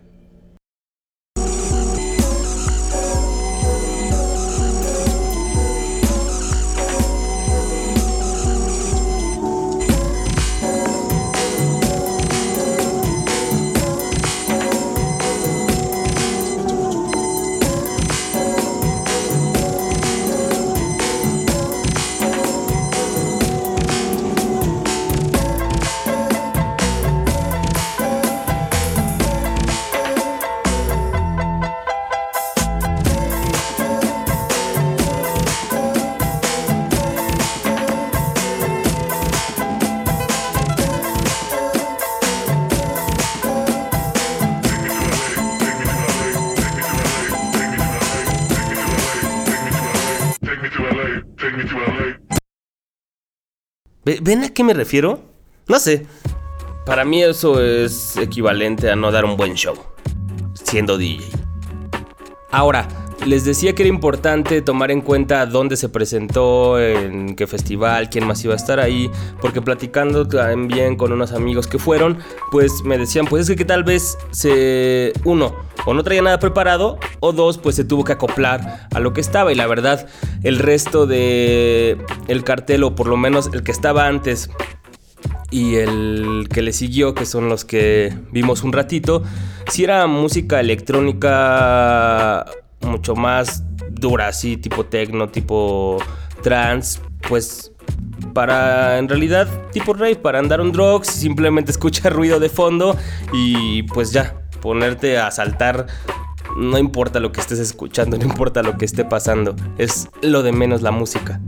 [54.26, 55.20] ¿Ven a qué me refiero?
[55.68, 56.08] No sé.
[56.84, 59.76] Para mí eso es equivalente a no dar un buen show,
[60.56, 61.30] siendo DJ.
[62.50, 62.88] Ahora,
[63.26, 68.26] les decía que era importante tomar en cuenta dónde se presentó, en qué festival, quién
[68.26, 69.10] más iba a estar ahí,
[69.42, 72.18] porque platicando también con unos amigos que fueron,
[72.52, 77.00] pues me decían, pues es que, tal vez se uno o no traía nada preparado
[77.20, 79.52] o dos pues se tuvo que acoplar a lo que estaba.
[79.52, 80.08] Y la verdad
[80.44, 81.98] el resto de
[82.28, 84.50] el cartel o por lo menos el que estaba antes
[85.52, 89.24] y el que le siguió, que son los que vimos un ratito,
[89.70, 92.46] si era música electrónica
[92.86, 95.98] mucho más dura, así, tipo techno, tipo
[96.42, 97.72] trance, pues
[98.34, 102.96] para en realidad tipo rave, para andar un drugs, simplemente escuchar ruido de fondo
[103.34, 105.88] y pues ya, ponerte a saltar.
[106.58, 110.52] No importa lo que estés escuchando, no importa lo que esté pasando, es lo de
[110.52, 111.42] menos la música.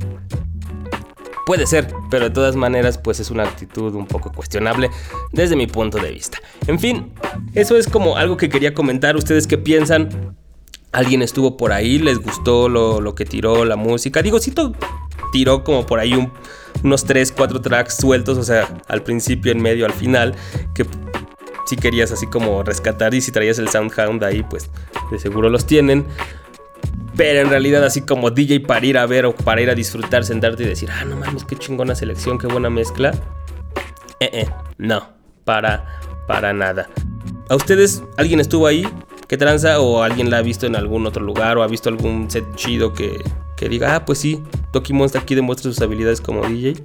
[1.46, 4.90] Puede ser, pero de todas maneras pues es una actitud un poco cuestionable
[5.32, 6.40] desde mi punto de vista.
[6.68, 7.14] En fin,
[7.54, 9.16] eso es como algo que quería comentar.
[9.16, 10.36] ¿Ustedes qué piensan?
[10.98, 12.00] ¿Alguien estuvo por ahí?
[12.00, 14.24] ¿Les gustó lo, lo que tiró la música?
[14.24, 14.74] Digo, sí to-
[15.32, 16.32] tiró como por ahí un-
[16.84, 20.34] unos 3, 4 tracks sueltos, o sea, al principio, en medio, al final,
[20.74, 20.88] que
[21.68, 24.72] si querías así como rescatar y si traías el Soundhound ahí, pues
[25.12, 26.04] de seguro los tienen.
[27.16, 30.26] Pero en realidad así como DJ para ir a ver o para ir a disfrutar,
[30.26, 33.12] sentarte y decir, ah, no mames, qué chingona selección, qué buena mezcla.
[34.20, 35.10] Eh, eh, no,
[35.46, 36.90] para, para nada.
[37.50, 38.88] ¿A ustedes alguien estuvo ahí?
[39.28, 39.82] ¿Qué tranza?
[39.82, 41.58] ¿O alguien la ha visto en algún otro lugar?
[41.58, 43.20] ¿O ha visto algún set chido que,
[43.58, 46.76] que diga, ah, pues sí, Toki Monster aquí demuestra sus habilidades como DJ?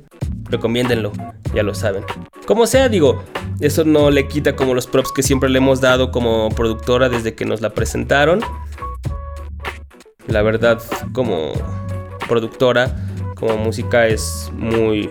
[0.51, 1.13] Recomiéndenlo,
[1.55, 2.05] ya lo saben.
[2.47, 3.23] Como sea, digo,
[3.61, 7.35] eso no le quita como los props que siempre le hemos dado como productora desde
[7.35, 8.41] que nos la presentaron.
[10.27, 11.53] La verdad, como
[12.29, 12.97] productora,
[13.37, 15.11] como música es muy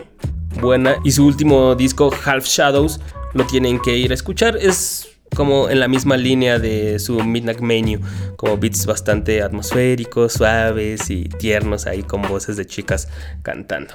[0.60, 0.98] buena.
[1.06, 3.00] Y su último disco, Half Shadows,
[3.34, 4.58] lo tienen que ir a escuchar.
[4.58, 8.00] Es como en la misma línea de su Midnight Menu,
[8.36, 13.08] como beats bastante atmosféricos, suaves y tiernos ahí con voces de chicas
[13.42, 13.94] cantando.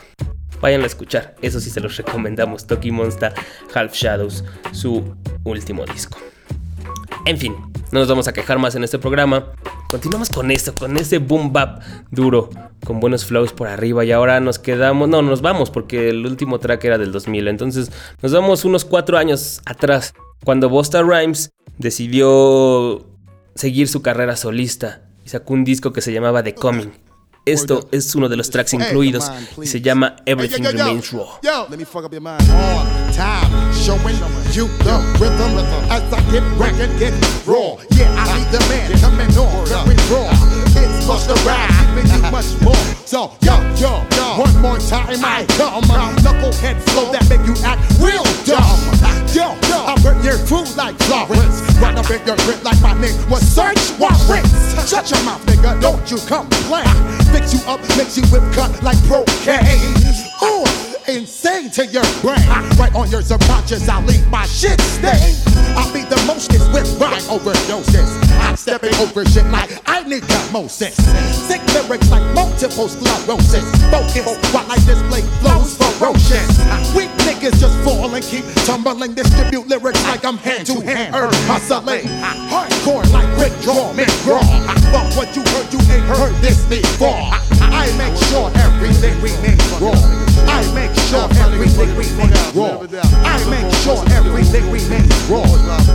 [0.60, 2.66] Vayan a escuchar, eso sí se los recomendamos.
[2.66, 3.34] Toki Monster
[3.74, 6.18] Half Shadows, su último disco.
[7.26, 7.56] En fin,
[7.90, 9.46] no nos vamos a quejar más en este programa.
[9.90, 12.50] Continuamos con esto, con ese boom bap duro,
[12.84, 14.04] con buenos flows por arriba.
[14.04, 17.48] Y ahora nos quedamos, no, nos vamos porque el último track era del 2000.
[17.48, 17.90] Entonces
[18.22, 23.04] nos vamos unos cuatro años atrás, cuando Busta Rhymes decidió
[23.56, 26.92] seguir su carrera solista y sacó un disco que se llamaba The Coming.
[27.46, 29.30] Esto es uno de los tracks incluidos
[29.62, 30.64] y se llama Everything.
[30.64, 31.26] Remains Raw.
[31.42, 31.66] Yo,
[41.06, 42.74] plus the rap, giving you much more.
[43.06, 45.86] So yo, yo, yo, one more time, I dumb
[46.26, 48.82] knucklehead flow that make you act real dumb.
[49.30, 51.62] Yo, yo, I burnt your crew like Florence.
[51.78, 54.74] Run up in your grip like my name was Search Warrants.
[54.90, 56.90] Shut your mouth, nigga, don't you complain.
[57.30, 59.22] Fix you up, mix you whip cut like pro
[60.42, 62.48] Ooh insane to your brain.
[62.78, 65.36] Right on your subconscious, I'll leave my shit stain.
[65.76, 68.08] I'll be the mostest with rhyme overdoses.
[68.40, 70.96] I'm stepping over shit like I need osmosis.
[71.46, 73.64] Sick lyrics like multiple sclerosis.
[73.90, 76.48] Focus while I display flows ferocious.
[76.96, 79.14] Weak niggas just fall and keep tumbling.
[79.14, 81.14] Distribute lyrics like I'm hand to hand.
[81.14, 82.06] Herb hustling.
[82.50, 83.92] Hardcore like Rick Draw.
[84.92, 87.30] But what you heard, you ain't heard this before.
[87.60, 89.92] I make sure everything remains raw.
[90.48, 92.80] I make sure everything remains raw.
[93.24, 95.44] I make sure everything remains raw.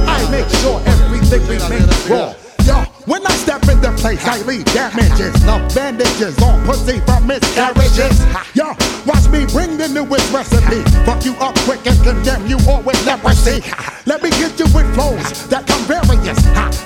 [0.07, 2.33] I make sure everything remains raw.
[2.65, 2.75] Yo,
[3.05, 5.33] when I step in the place, I leave damages.
[5.45, 8.21] No bandages on pussy from miscarriages.
[8.53, 10.83] Yo, watch me bring the newest recipe.
[11.05, 13.63] Fuck you up quick and condemn you all with leprosy.
[14.05, 16.37] Let me get you with flows that come various.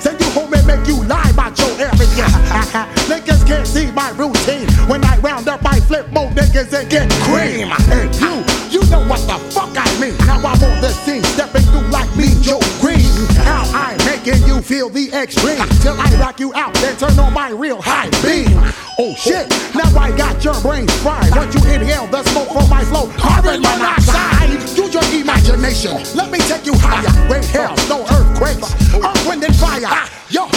[0.01, 2.27] Send you home and make you lie about your area.
[3.45, 4.67] Can't see my routine.
[4.89, 7.69] When I round up, I flip more niggas and get cream.
[7.93, 10.17] And you, you know what the fuck I mean.
[10.25, 13.05] Now I'm on the scene, stepping through like me, Joe Green.
[13.45, 15.61] How I'm making you feel the extreme.
[15.81, 18.57] Till I rock you out, then turn on my real high beam.
[18.97, 21.29] Oh shit, now I got your brain fried.
[21.35, 24.49] Once you inhale the smoke from my flow, carbon monoxide.
[24.75, 27.13] Use your imagination, let me take you higher.
[27.31, 30.09] Rain, hell, no earthquakes, earth, wind, and fire.
[30.29, 30.49] Yo,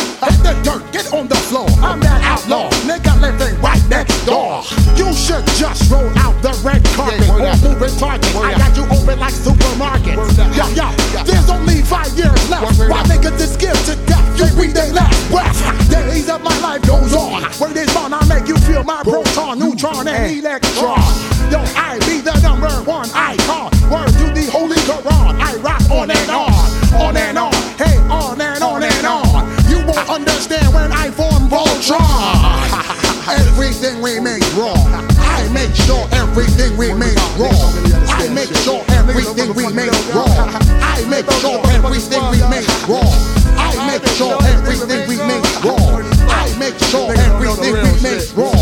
[0.68, 1.68] dirt, get on the floor.
[1.80, 4.62] I'm that outlaw, nigga living right next door.
[4.96, 8.34] You should just roll out the red carpet or move it target.
[8.36, 10.36] I got you open like supermarkets.
[10.56, 10.88] Yo, yo,
[11.24, 12.78] there's only five years left.
[12.78, 14.26] Why niggas is scared to death?
[14.38, 15.56] You breathe they last breath.
[15.90, 17.42] Days of my life goes on.
[17.60, 21.00] Word is on, I make you feel my proton neutron and electron.
[21.50, 21.96] Yo, I
[36.38, 37.74] everything we make wrong.
[38.06, 40.30] I make sure everything we make wrong.
[40.78, 43.10] I make sure everything we make wrong.
[43.58, 46.04] I make sure everything we make wrong.
[46.30, 48.54] I make sure everything we make wrong.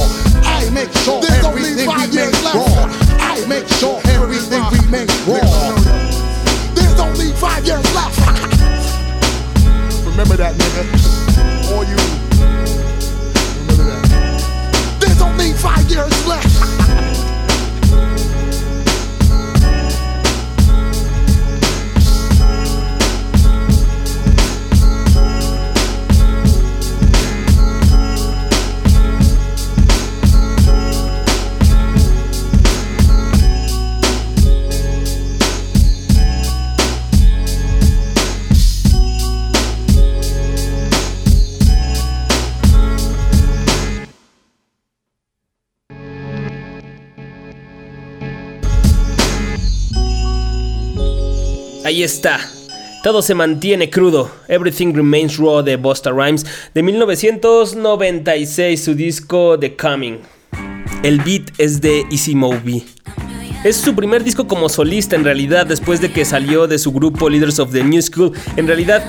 [0.42, 2.88] I make sure everything we make wrong.
[3.20, 5.76] I make sure everything we make wrong.
[6.74, 8.16] There's only five years left.
[10.06, 10.82] Remember that, nigga.
[11.72, 11.96] All you.
[13.60, 14.98] Remember that.
[15.00, 17.25] There's only five years left.
[51.86, 52.40] Ahí está.
[53.04, 54.28] Todo se mantiene crudo.
[54.48, 60.18] Everything Remains Raw de Busta Rhymes de 1996, su disco The Coming.
[61.04, 62.84] El beat es de Easy Moby.
[63.62, 67.30] Es su primer disco como solista en realidad después de que salió de su grupo
[67.30, 68.32] Leaders of the New School.
[68.56, 69.04] En realidad,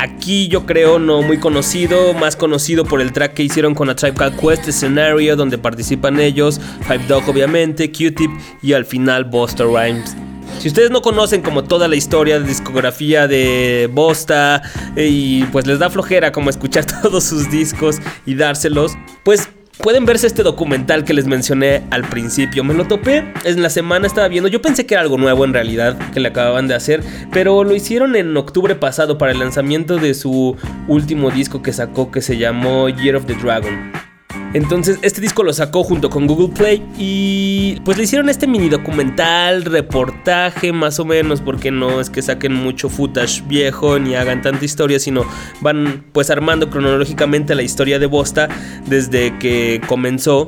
[0.00, 3.94] aquí yo creo no muy conocido, más conocido por el track que hicieron con A
[3.94, 9.62] Tribe Called Quest, Scenario, donde participan ellos, Five Dog obviamente, Q-Tip y al final Busta
[9.62, 10.16] Rhymes.
[10.58, 14.62] Si ustedes no conocen como toda la historia de discografía de Bosta
[14.96, 18.92] eh, y pues les da flojera como escuchar todos sus discos y dárselos,
[19.24, 19.48] pues
[19.78, 22.64] Pueden verse este documental que les mencioné al principio.
[22.64, 24.48] Me lo topé en la semana, estaba viendo.
[24.48, 27.74] Yo pensé que era algo nuevo en realidad que le acababan de hacer, pero lo
[27.74, 30.56] hicieron en octubre pasado para el lanzamiento de su
[30.88, 34.05] último disco que sacó que se llamó Year of the Dragon.
[34.54, 38.68] Entonces, este disco lo sacó junto con Google Play y pues le hicieron este mini
[38.68, 44.40] documental, reportaje más o menos, porque no es que saquen mucho footage viejo ni hagan
[44.40, 45.24] tanta historia, sino
[45.60, 48.48] van pues armando cronológicamente la historia de Bosta
[48.86, 50.46] desde que comenzó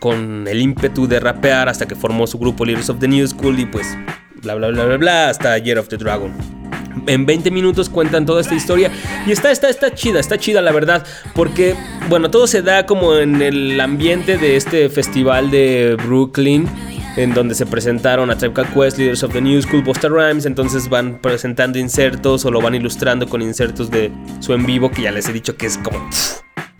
[0.00, 3.60] con el ímpetu de rapear hasta que formó su grupo Leaders of the New School
[3.60, 3.86] y pues
[4.42, 6.32] bla bla bla bla bla hasta Year of the Dragon.
[7.06, 8.90] En 20 minutos cuentan toda esta historia.
[9.26, 11.74] Y está, está, está chida, está chida la verdad, porque
[12.08, 16.68] bueno, todo se da como en el ambiente de este festival de Brooklyn,
[17.16, 20.88] en donde se presentaron a Tribe Quest, Leaders of the New School, Busta Rhymes, entonces
[20.88, 25.10] van presentando insertos o lo van ilustrando con insertos de su en vivo, que ya
[25.10, 26.08] les he dicho que es como...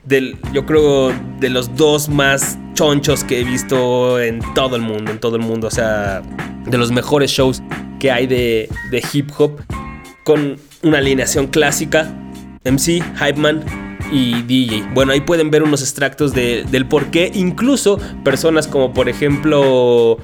[0.04, 5.10] del, yo creo de los dos más chonchos que he visto en todo el mundo,
[5.10, 6.22] en todo el mundo, o sea,
[6.66, 7.62] de los mejores shows
[8.00, 9.60] que hay de, de hip hop
[10.24, 12.10] con una alineación clásica,
[12.64, 13.64] MC, Hype Man
[14.12, 14.84] y DJ.
[14.94, 20.18] Bueno, ahí pueden ver unos extractos de- del por qué incluso personas como por ejemplo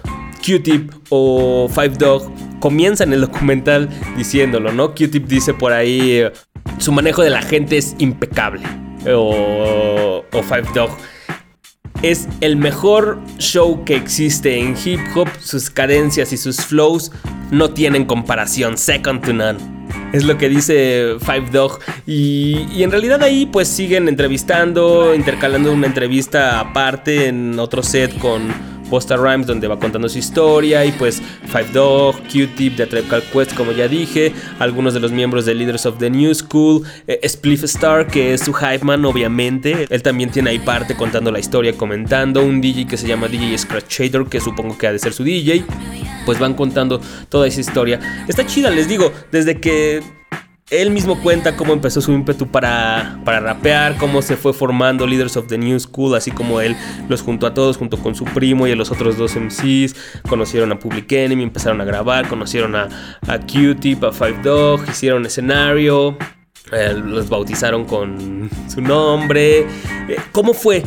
[0.45, 2.31] Q-Tip o Five Dog
[2.61, 4.95] comienzan el documental diciéndolo, ¿no?
[4.95, 6.23] Q-Tip dice por ahí,
[6.79, 8.63] su manejo de la gente es impecable.
[9.11, 10.91] O, o Five Dog.
[12.03, 15.29] Es el mejor show que existe en hip hop.
[15.41, 17.11] Sus cadencias y sus flows
[17.51, 18.77] no tienen comparación.
[18.77, 19.78] Second to none.
[20.13, 21.81] Es lo que dice Five Dog.
[22.07, 28.19] Y, y en realidad ahí pues siguen entrevistando, intercalando una entrevista aparte en otro set
[28.19, 28.49] con
[28.89, 33.55] Busta Rhymes donde va contando su historia y pues Five Dog, Q-Tip A Tribe Quest
[33.55, 38.07] como ya dije, algunos de los miembros de Leaders of the New School, eh, Star
[38.07, 42.45] que es su hype man obviamente, él también tiene ahí parte contando la historia, comentando,
[42.45, 45.25] un DJ que se llama DJ Scratch Shader que supongo que ha de ser su
[45.25, 45.65] DJ,
[46.25, 48.01] pues van contando toda esa historia.
[48.29, 50.03] Está chida, les digo, desde que
[50.71, 55.37] él mismo cuenta cómo empezó su ímpetu para, para rapear, cómo se fue formando Leaders
[55.37, 56.77] of the New School, así como él
[57.09, 59.95] los juntó a todos junto con su primo y a los otros dos MCs,
[60.29, 62.89] conocieron a Public Enemy, empezaron a grabar, conocieron a,
[63.27, 66.17] a Q-Tip, a Five Dog, hicieron escenario,
[66.73, 69.61] eh, los bautizaron con su nombre.
[69.61, 70.83] Eh, ¿Cómo fue?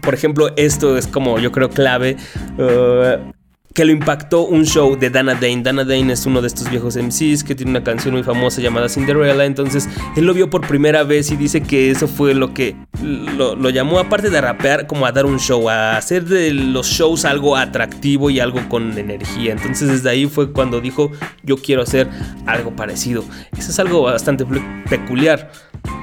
[0.00, 2.16] Por ejemplo, esto es como yo creo clave.
[2.58, 3.32] eh,
[3.74, 5.62] que lo impactó un show de Dana Dane.
[5.62, 8.88] Dana Dane es uno de estos viejos MCs que tiene una canción muy famosa llamada
[8.88, 9.44] Cinderella.
[9.44, 13.70] Entonces él lo vio por primera vez y dice que eso fue lo que lo,
[13.70, 17.56] llamó, aparte de rapear, como a dar un show, a hacer de los shows algo
[17.56, 19.52] atractivo y algo con energía.
[19.52, 21.10] Entonces desde ahí fue cuando dijo,
[21.42, 22.08] yo quiero hacer
[22.46, 23.24] algo parecido.
[23.56, 25.50] Eso es algo bastante pe- peculiar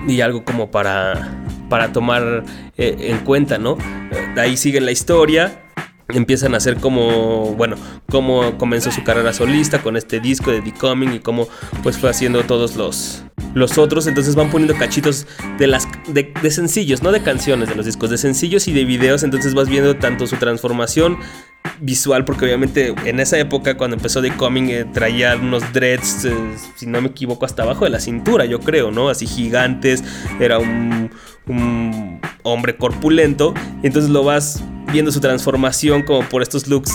[0.08, 1.38] y algo como para,
[1.70, 2.44] para tomar
[2.78, 3.78] eh, en cuenta, ¿no?
[4.34, 5.66] De ahí sigue la historia.
[6.14, 7.76] Empiezan a hacer como, bueno,
[8.10, 11.48] cómo comenzó su carrera solista con este disco de The Coming y cómo
[11.84, 14.08] pues fue haciendo todos los, los otros.
[14.08, 18.10] Entonces van poniendo cachitos de, las, de, de sencillos, no de canciones de los discos,
[18.10, 19.24] de sencillos y de videos.
[19.24, 21.18] Entonces vas viendo tanto su transformación
[21.82, 26.34] visual, porque obviamente en esa época cuando empezó The Coming eh, traía unos dreads, eh,
[26.76, 29.10] si no me equivoco, hasta abajo de la cintura, yo creo, ¿no?
[29.10, 30.04] Así gigantes,
[30.40, 31.12] era un,
[31.50, 36.94] un hombre corpulento, y entonces lo vas viendo su transformación como por estos looks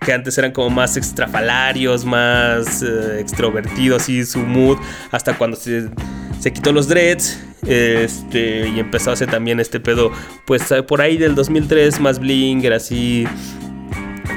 [0.00, 4.78] que antes eran como más extrafalarios, más eh, extrovertidos y su mood,
[5.10, 5.88] hasta cuando se,
[6.40, 7.44] se quitó los dreads.
[7.66, 10.12] Este, y empezó a hacer también este pedo,
[10.46, 13.26] pues eh, por ahí del 2003, más blinger, así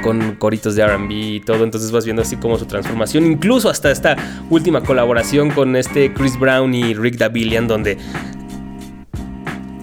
[0.02, 1.64] con coritos de RB y todo.
[1.64, 3.26] Entonces vas viendo así como su transformación.
[3.26, 4.18] Incluso hasta esta
[4.50, 7.98] última colaboración con este Chris Brown y Rick Davillian, donde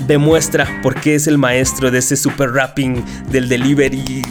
[0.08, 4.22] demuestra por qué es el maestro de ese super rapping del delivery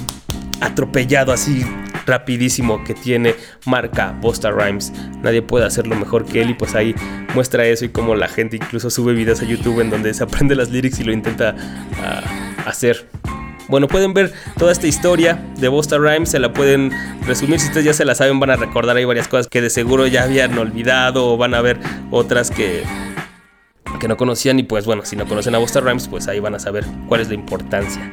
[0.60, 1.64] atropellado así
[2.08, 4.92] rapidísimo que tiene marca Busta Rhymes.
[5.22, 6.96] Nadie puede hacerlo mejor que él y pues ahí
[7.36, 10.56] muestra eso y como la gente incluso sube videos a YouTube en donde se aprende
[10.56, 13.06] las lyrics y lo intenta uh, hacer.
[13.68, 16.92] Bueno, pueden ver toda esta historia de Busta Rhymes, se la pueden
[17.28, 19.70] resumir, si ustedes ya se la saben van a recordar ahí varias cosas que de
[19.70, 21.78] seguro ya habían olvidado o van a ver
[22.10, 22.84] otras que
[23.98, 26.56] que no conocían y pues bueno, si no conocen a Busta Rhymes, pues ahí van
[26.56, 28.12] a saber cuál es la importancia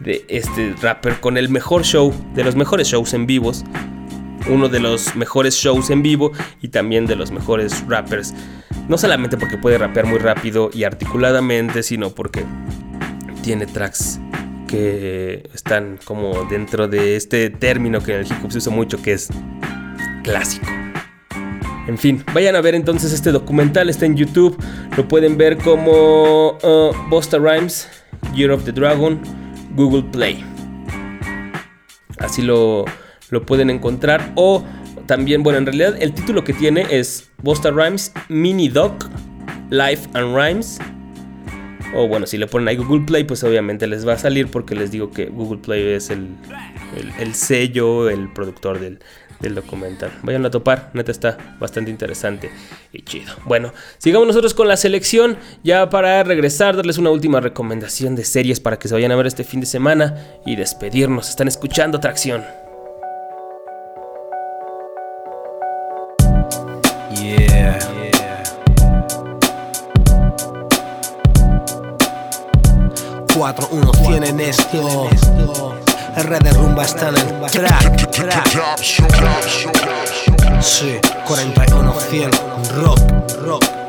[0.00, 3.64] de este rapper con el mejor show, de los mejores shows en vivos,
[4.48, 8.34] uno de los mejores shows en vivo y también de los mejores rappers.
[8.88, 12.44] No solamente porque puede rapear muy rápido y articuladamente, sino porque
[13.42, 14.20] tiene tracks
[14.66, 19.02] que están como dentro de este término que en el hip hop se usa mucho,
[19.02, 19.28] que es
[20.22, 20.66] clásico.
[21.88, 24.62] En fin, vayan a ver entonces este documental, está en YouTube,
[24.94, 27.88] lo pueden ver como uh, Busta Rhymes,
[28.34, 29.18] Year of the Dragon,
[29.74, 30.44] Google Play.
[32.18, 32.84] Así lo,
[33.30, 34.32] lo pueden encontrar.
[34.34, 34.62] O
[35.06, 39.06] también, bueno, en realidad el título que tiene es Busta Rhymes Mini Doc
[39.70, 40.78] Life and Rhymes.
[41.96, 44.74] O bueno, si le ponen ahí Google Play, pues obviamente les va a salir porque
[44.74, 46.28] les digo que Google Play es el,
[46.98, 48.98] el, el sello, el productor del,
[49.40, 50.10] del documental.
[50.22, 52.50] Vayan a topar, neta está bastante interesante
[52.92, 53.32] y chido.
[53.44, 55.38] Bueno, sigamos nosotros con la selección.
[55.62, 59.26] Ya para regresar, darles una última recomendación de series para que se vayan a ver
[59.26, 61.28] este fin de semana y despedirnos.
[61.28, 62.44] Están escuchando Tracción.
[67.14, 67.78] Yeah.
[73.34, 75.08] Cuatro uno tienen esto.
[76.18, 78.10] R de rumba está en el track.
[78.10, 78.48] track.
[80.60, 82.30] Sí, 41 100
[82.82, 82.98] rock,
[83.44, 83.87] rock.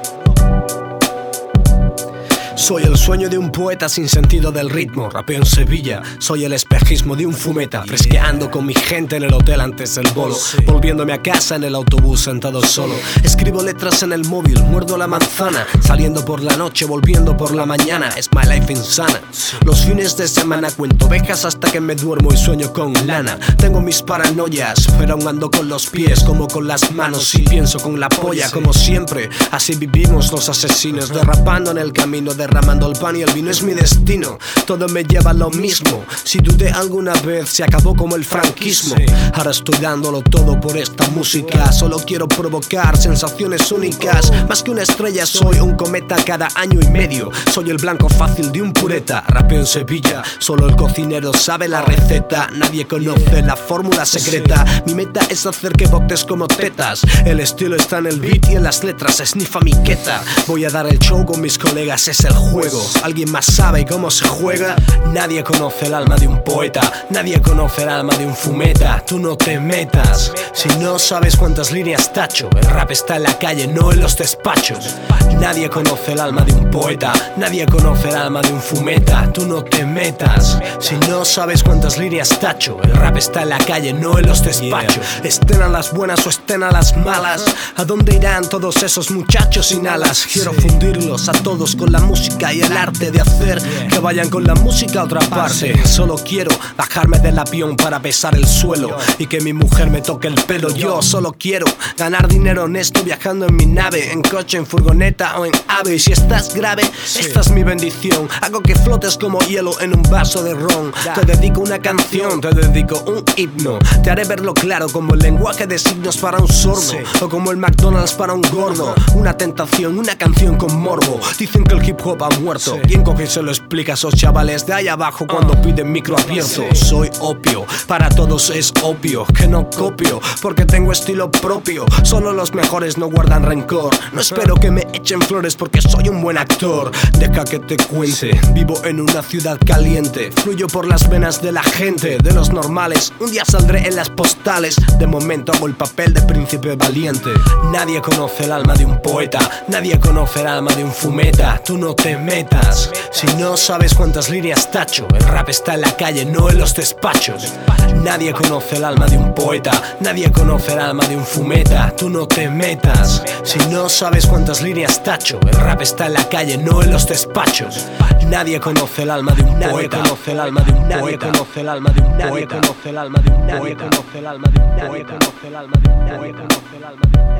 [2.59, 5.09] Soy el sueño de un poeta sin sentido del ritmo.
[5.09, 6.03] Rapeo en Sevilla.
[6.19, 7.83] Soy el espejismo de un fumeta.
[7.83, 10.35] Fresqueando con mi gente en el hotel antes del bolo.
[10.65, 12.95] Volviéndome a casa en el autobús sentado solo.
[13.23, 15.65] Escribo letras en el móvil, muerdo la manzana.
[15.79, 18.09] Saliendo por la noche, volviendo por la mañana.
[18.09, 19.21] Es my life insana.
[19.65, 23.39] Los fines de semana cuento ovejas hasta que me duermo y sueño con lana.
[23.57, 27.33] Tengo mis paranoias, pero aún ando con los pies como con las manos.
[27.35, 29.29] Y pienso con la polla como siempre.
[29.49, 33.51] Así vivimos los asesinos, derrapando en el camino de derramando el pan y el vino
[33.51, 34.37] es mi destino.
[34.65, 36.03] Todo me lleva a lo mismo.
[36.23, 38.95] Si dudé alguna vez, se acabó como el franquismo.
[39.33, 41.71] Ahora estoy dándolo todo por esta música.
[41.71, 44.31] Solo quiero provocar sensaciones únicas.
[44.47, 47.31] Más que una estrella, soy un cometa cada año y medio.
[47.51, 49.23] Soy el blanco fácil de un pureta.
[49.27, 52.49] Rapeo en Sevilla, solo el cocinero sabe la receta.
[52.53, 54.65] Nadie conoce la fórmula secreta.
[54.85, 57.01] Mi meta es hacer que botes como tetas.
[57.25, 59.21] El estilo está en el beat y en las letras.
[59.23, 60.21] Snifa mi queta.
[60.47, 62.07] Voy a dar el show con mis colegas.
[62.07, 62.81] Es el juego.
[63.03, 64.75] ¿Alguien más sabe cómo se juega?
[65.13, 69.03] Nadie conoce el alma de un poeta, nadie conoce el alma de un fumeta.
[69.05, 72.49] Tú no te metas si no sabes cuántas líneas tacho.
[72.55, 74.95] El rap está en la calle, no en los despachos.
[75.39, 79.31] Nadie conoce el alma de un poeta, nadie conoce el alma de un fumeta.
[79.31, 82.77] Tú no te metas si no sabes cuántas líneas tacho.
[82.83, 85.05] El rap está en la calle, no en los despachos.
[85.23, 87.45] Estén a las buenas o estén a las malas.
[87.77, 90.27] ¿A dónde irán todos esos muchachos sin alas?
[90.31, 94.43] Quiero fundirlos a todos con la música y el arte de hacer que vayan con
[94.43, 95.85] la música a otra parte.
[95.85, 100.27] Solo quiero bajarme del avión para besar el suelo y que mi mujer me toque
[100.27, 101.65] el Pero yo solo quiero
[101.97, 105.95] ganar dinero honesto viajando en mi nave, en coche, en furgoneta o en ave.
[105.95, 108.27] Y si estás grave, esta es mi bendición.
[108.41, 110.93] Hago que flotes como hielo en un vaso de ron.
[111.15, 113.79] Te dedico una canción, te dedico un himno.
[114.03, 117.57] Te haré verlo claro como el lenguaje de signos para un sordo o como el
[117.57, 118.95] McDonald's para un gordo.
[119.13, 121.19] Una tentación, una canción con morbo.
[121.37, 122.77] Dicen que el hip hop ha muerto.
[122.83, 126.17] ¿Quién coge y se lo explica a esos chavales de ahí abajo cuando piden micro
[126.17, 126.63] abierto?
[126.73, 131.85] Soy opio, para todos es opio que no copio porque tengo estilo propio.
[132.03, 133.95] Solo los mejores no guardan rencor.
[134.13, 136.91] No espero que me echen flores porque soy un buen actor.
[137.17, 138.39] Deja que te cuente.
[138.53, 140.31] Vivo en una ciudad caliente.
[140.31, 143.13] Fluyo por las venas de la gente, de los normales.
[143.19, 144.75] Un día saldré en las postales.
[144.97, 147.31] De momento hago el papel de príncipe valiente.
[147.71, 149.39] Nadie conoce el alma de un poeta.
[149.67, 151.61] Nadie conoce el alma de un fumeta.
[151.63, 152.91] Tú no te metas.
[153.11, 156.73] Si no sabes cuántas líneas tacho, el rap está en la calle, no en los
[156.73, 157.53] despachos.
[157.95, 159.71] Nadie conoce el alma de un poeta.
[159.99, 161.93] Nadie conoce el alma de un fumeta.
[161.95, 163.23] Tú no te metas.
[163.43, 167.07] Si no sabes cuántas líneas tacho, el rap está en la calle, no en los
[167.07, 167.87] despachos.
[168.27, 169.97] Nadie conoce el alma de un poeta.
[169.97, 171.31] conoce el alma de un poeta.
[171.31, 172.55] conoce el alma de un poeta.
[172.61, 173.89] conoce el alma de un poeta.
[173.89, 175.13] conoce el alma de un poeta.
[175.17, 176.17] conoce el alma de un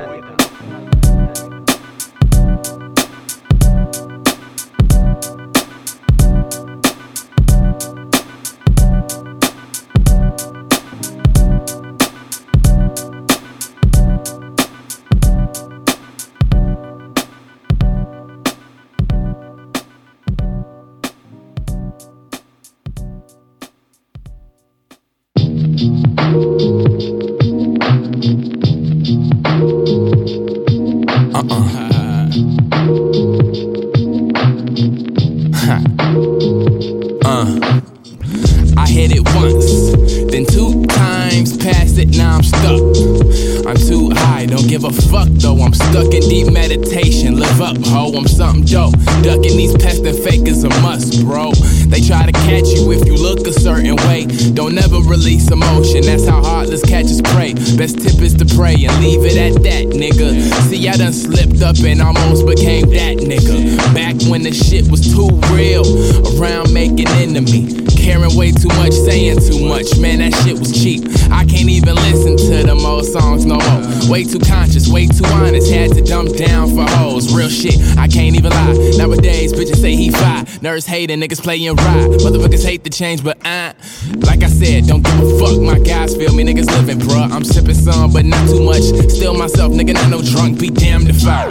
[0.07, 0.38] poeta.
[48.19, 48.99] I'm something dope.
[49.23, 51.53] Ducking these pests and fakers a must, bro.
[51.87, 54.25] They try to catch you if you look a certain way.
[54.53, 57.53] Don't ever release emotion, that's how heartless catches prey.
[57.77, 60.35] Best tip is to pray and leave it at that, nigga.
[60.67, 63.77] See, I done slipped up and almost became that nigga.
[63.93, 65.87] Back when the shit was too real,
[66.35, 67.88] around making enemy.
[68.09, 71.05] Caring way too much, saying too much, man, that shit was cheap.
[71.29, 74.09] I can't even listen to them old songs no more.
[74.09, 77.31] Way too conscious, way too honest, had to dump down for hoes.
[77.31, 78.93] Real shit, I can't even lie.
[78.97, 80.47] Nowadays, bitches say he fine.
[80.65, 82.09] Nerds hating, niggas playing ride.
[82.25, 83.75] Motherfuckers hate the change, but I,
[84.25, 85.61] like I said, don't give a fuck.
[85.61, 87.29] My guys feel me, niggas living, bruh.
[87.31, 88.81] I'm sipping some, but not too much.
[89.11, 90.59] Still myself, nigga, not no drunk.
[90.59, 91.45] Be damned if I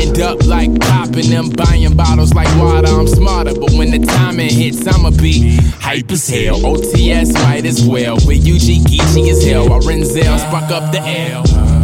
[0.00, 2.88] end up like popping them, buying bottles like water.
[2.88, 6.60] I'm smarter, but when the timing hits, I'ma be hype as hell.
[6.60, 8.16] OTS might as well.
[8.26, 9.68] With UG Geechee as hell.
[9.68, 11.77] While Renzel spark up the L.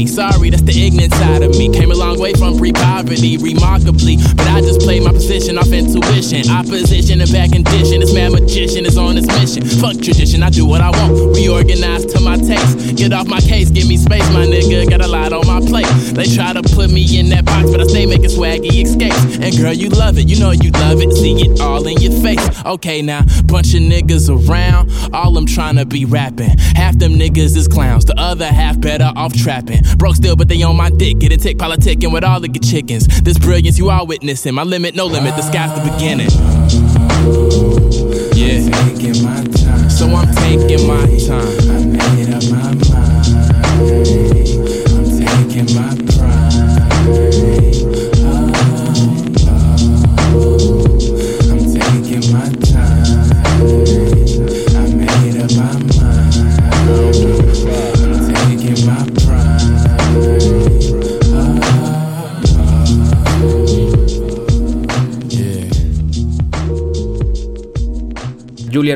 [0.00, 0.06] me.
[0.06, 1.68] Sorry, that's the ignorant side of me.
[1.68, 4.16] Came a long way from pre-poverty, remarkably.
[4.36, 6.48] But I just played my position off intuition.
[6.50, 8.00] Opposition and bad condition.
[8.00, 9.64] This mad magician is on his mission.
[9.80, 11.36] Fuck tradition, I do what I want.
[11.36, 12.96] Reorganize to my taste.
[12.96, 14.88] Get off my case, give me space, my nigga.
[14.88, 15.90] Got a lot on my plate.
[16.14, 19.38] They try to put me in that box, but I stay making swaggy escapes.
[19.38, 21.12] And girl, you love it, you know you love it.
[21.12, 22.40] See it all in your face.
[22.64, 24.90] Okay, now, bunch of niggas around.
[25.14, 26.56] All them trying to be rapping.
[26.74, 29.82] Half them niggas is clowns, the other half better off trapping.
[29.96, 31.18] Broke still, but they on my dick.
[31.18, 33.06] Get a tick, politicking with all of your chickens.
[33.22, 34.54] This brilliance you are witnessing.
[34.54, 35.36] My limit, no limit.
[35.36, 36.30] The sky's the beginning.
[38.34, 38.60] Yeah.
[39.88, 41.58] So I'm taking my time.
[41.68, 43.26] I made up my mind.
[44.88, 47.49] I'm taking my pride.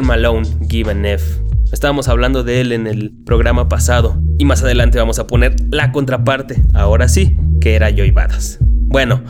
[0.02, 1.40] Malone, Give an F.
[1.72, 5.92] Estábamos hablando de él en el programa pasado y más adelante vamos a poner la
[5.92, 8.58] contraparte, ahora sí, que era Joy Badass.
[8.60, 9.22] Bueno,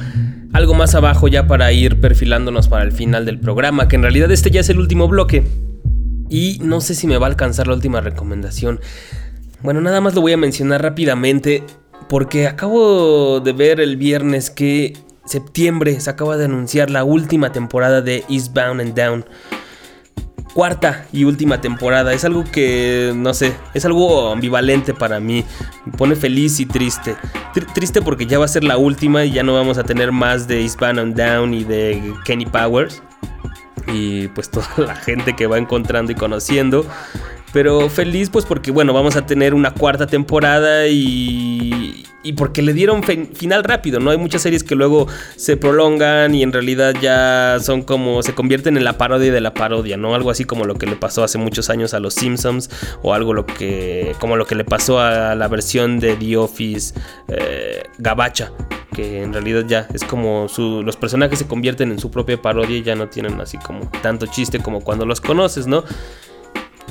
[0.52, 4.30] algo más abajo ya para ir perfilándonos para el final del programa, que en realidad
[4.30, 5.44] este ya es el último bloque.
[6.28, 8.80] Y no sé si me va a alcanzar la última recomendación.
[9.62, 11.64] Bueno, nada más lo voy a mencionar rápidamente
[12.08, 14.92] porque acabo de ver el viernes que
[15.24, 19.24] septiembre se acaba de anunciar la última temporada de Eastbound and Down.
[20.55, 22.12] Cuarta y última temporada.
[22.14, 25.44] Es algo que, no sé, es algo ambivalente para mí.
[25.84, 27.16] Me pone feliz y triste.
[27.55, 30.12] Tr- triste porque ya va a ser la última y ya no vamos a tener
[30.12, 33.02] más de Eastbound and Down y de Kenny Powers.
[33.92, 36.86] Y pues toda la gente que va encontrando y conociendo.
[37.55, 42.72] Pero feliz pues porque bueno, vamos a tener una cuarta temporada y, y porque le
[42.72, 44.11] dieron fin- final rápido, ¿no?
[44.11, 48.76] Hay muchas series que luego se prolongan y en realidad ya son como, se convierten
[48.76, 50.16] en la parodia de la parodia, ¿no?
[50.16, 52.70] Algo así como lo que le pasó hace muchos años a los Simpsons
[53.02, 56.92] o algo lo que, como lo que le pasó a la versión de The Office
[57.28, 58.50] eh, Gabacha.
[58.92, 62.82] Que en realidad ya es como los personajes se convierten en su propia parodia y
[62.82, 65.84] ya no tienen así como tanto chiste como cuando los conoces, ¿no?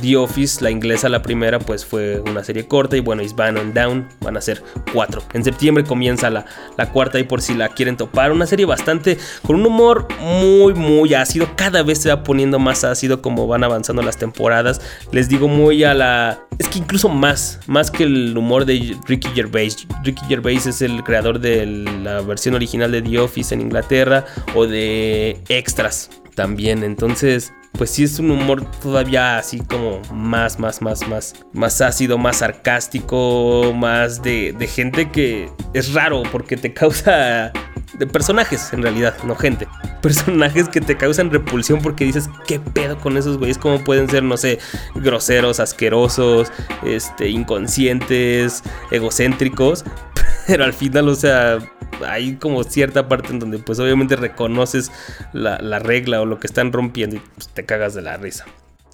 [0.02, 3.74] The Office, la inglesa, la primera, pues fue una serie corta y bueno, Eastbound and
[3.74, 5.22] Down van a ser cuatro.
[5.34, 6.46] En septiembre comienza la,
[6.78, 10.74] la cuarta y por si la quieren topar, una serie bastante con un humor muy,
[10.74, 11.48] muy ácido.
[11.56, 14.82] Cada vez se va poniendo más ácido como van avanzando las temporadas.
[15.12, 16.40] Les digo muy a la...
[16.60, 19.88] Es que incluso más, más que el humor de Ricky Gervais.
[20.04, 24.26] Ricky Gervais es el creador de la versión original de The Office en Inglaterra
[24.56, 26.84] o de Extras también.
[26.84, 32.18] Entonces, pues sí es un humor todavía así como más, más, más, más, más ácido,
[32.18, 37.52] más sarcástico, más de, de gente que es raro porque te causa...
[37.98, 39.68] De personajes, en realidad, no gente.
[40.02, 43.60] Personajes que te causan repulsión porque dices, ¿qué pedo con esos güeyes?
[43.60, 44.58] ¿Cómo pueden ser, no sé,
[44.96, 46.52] groseros, asquerosos,
[46.84, 49.86] este, inconscientes, egocéntricos?
[50.48, 51.60] Pero al final, o sea,
[52.08, 54.92] hay como cierta parte en donde pues obviamente reconoces
[55.34, 58.46] la, la regla o lo que están rompiendo y pues, te cagas de la risa.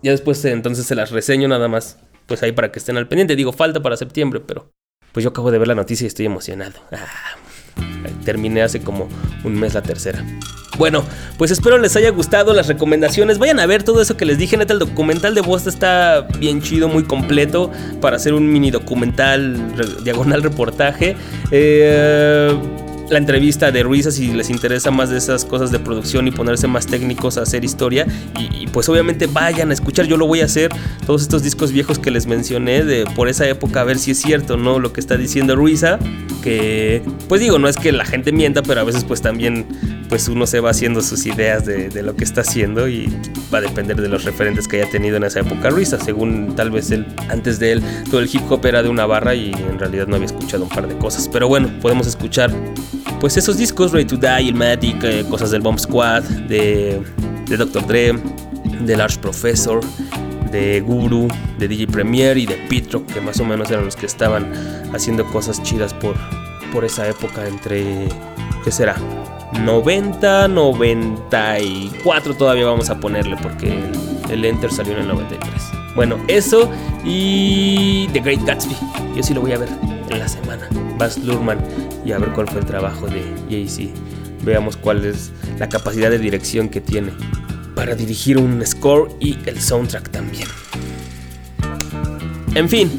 [0.02, 3.08] Ya después eh, entonces se las reseño nada más, pues ahí para que estén al
[3.08, 3.36] pendiente.
[3.36, 4.72] Digo, falta para septiembre, pero
[5.12, 6.80] pues yo acabo de ver la noticia y estoy emocionado.
[6.92, 7.36] Ah,
[8.24, 9.10] terminé hace como
[9.44, 10.24] un mes la tercera.
[10.78, 11.04] Bueno,
[11.38, 13.38] pues espero les haya gustado las recomendaciones.
[13.38, 14.56] Vayan a ver todo eso que les dije.
[14.56, 17.70] Neta, el documental de Bosta está bien chido, muy completo
[18.00, 19.58] para hacer un mini documental
[20.06, 21.18] diagonal reportaje.
[21.52, 22.58] Eh,
[23.10, 26.68] la entrevista de Ruiza si les interesa más de esas cosas de producción y ponerse
[26.68, 28.06] más técnicos a hacer historia.
[28.38, 30.72] Y, y pues obviamente vayan a escuchar, yo lo voy a hacer,
[31.06, 34.20] todos estos discos viejos que les mencioné de por esa época, a ver si es
[34.20, 34.80] cierto, ¿no?
[34.80, 36.00] Lo que está diciendo Ruiza.
[36.44, 39.66] Que pues digo, no es que la gente mienta, pero a veces pues también
[40.08, 43.14] pues uno se va haciendo sus ideas de, de lo que está haciendo y
[43.54, 46.00] va a depender de los referentes que haya tenido en esa época Ruiza.
[46.00, 49.36] Según tal vez él, antes de él, todo el hip hop era de una barra
[49.36, 51.28] y en realidad no había escuchado un par de cosas.
[51.28, 52.52] Pero bueno, podemos escuchar
[53.20, 57.02] pues esos discos, Ready to Die, Ilmatic, eh, cosas del Bomb Squad, de,
[57.48, 57.86] de Dr.
[57.86, 58.14] Dre,
[58.82, 59.82] de Large Professor,
[60.52, 64.06] de Guru, de DJ Premier y de Pitro, que más o menos eran los que
[64.06, 64.52] estaban
[64.94, 66.16] haciendo cosas chidas por,
[66.72, 68.08] por esa época entre,
[68.64, 68.96] ¿qué será?
[69.64, 73.78] 90, 94 todavía vamos a ponerle porque
[74.30, 75.52] el, Enter salió en el 93.
[75.96, 76.70] Bueno, eso
[77.04, 78.76] y The Great Gatsby.
[79.16, 80.68] Yo sí lo voy a ver en la semana.
[80.98, 81.60] Baz Luhrmann
[82.06, 83.94] y a ver cuál fue el trabajo de Jay-Z.
[84.44, 87.12] Veamos cuál es la capacidad de dirección que tiene
[87.76, 90.48] para dirigir un score y el soundtrack también.
[92.56, 92.92] En fin,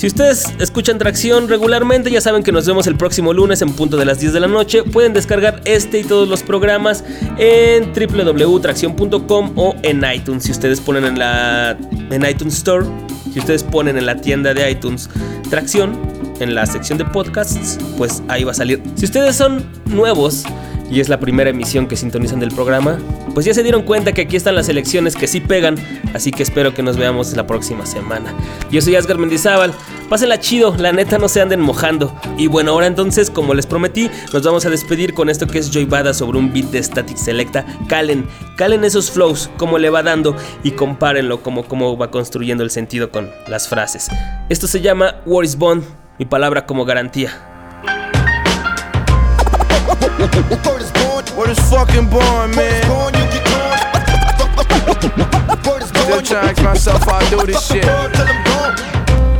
[0.00, 3.98] si ustedes escuchan Tracción regularmente, ya saben que nos vemos el próximo lunes en punto
[3.98, 4.82] de las 10 de la noche.
[4.82, 7.04] Pueden descargar este y todos los programas
[7.36, 10.44] en www.tracción.com o en iTunes.
[10.44, 11.76] Si ustedes ponen en la
[12.10, 12.86] en iTunes Store,
[13.30, 15.10] si ustedes ponen en la tienda de iTunes
[15.50, 18.82] Tracción, en la sección de podcasts, pues ahí va a salir.
[18.94, 20.44] Si ustedes son nuevos
[20.90, 22.98] y es la primera emisión que sintonizan del programa,
[23.32, 25.76] pues ya se dieron cuenta que aquí están las elecciones que sí pegan,
[26.14, 28.34] así que espero que nos veamos la próxima semana.
[28.70, 29.72] Yo soy Asgar Mendizábal,
[30.08, 32.12] pásenla chido, la neta no se anden mojando.
[32.36, 35.70] Y bueno, ahora entonces, como les prometí, nos vamos a despedir con esto que es
[35.70, 37.64] Joy Bada sobre un beat de Static Selecta.
[37.88, 38.26] Calen,
[38.56, 40.34] calen esos flows, cómo le va dando
[40.64, 44.08] y compárenlo como cómo va construyendo el sentido con las frases.
[44.48, 45.84] Esto se llama War is Bond,
[46.20, 47.30] mi palabra como garantía.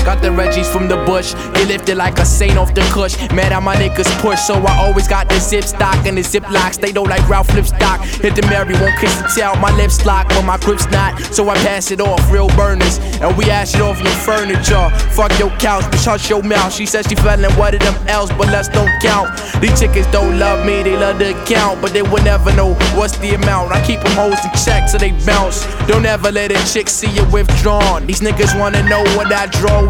[0.04, 1.34] Got the Reggies from the bush.
[1.54, 3.16] They lifted like a saint off the cush.
[3.32, 6.48] Mad how my niggas push, so I always got the zip stock and the zip
[6.50, 6.78] locks.
[6.78, 8.00] They don't like Ralph Lipstock.
[8.20, 9.54] Hit the Mary, won't kiss the tail.
[9.56, 11.20] My lips lock, but my grip's not.
[11.34, 12.98] So I pass it off, real burners.
[13.20, 14.88] And we ash it off your furniture.
[15.12, 16.72] Fuck your couch, bitch, hush your mouth.
[16.72, 19.28] She said she feeling one of them else, but let's don't count.
[19.60, 21.82] These chickens don't love me, they love the count.
[21.82, 23.72] But they will never know what's the amount.
[23.72, 25.66] I keep them hoes in check so they bounce.
[25.86, 28.06] Don't ever let a chick see you withdrawn.
[28.06, 29.89] These niggas wanna know what I draw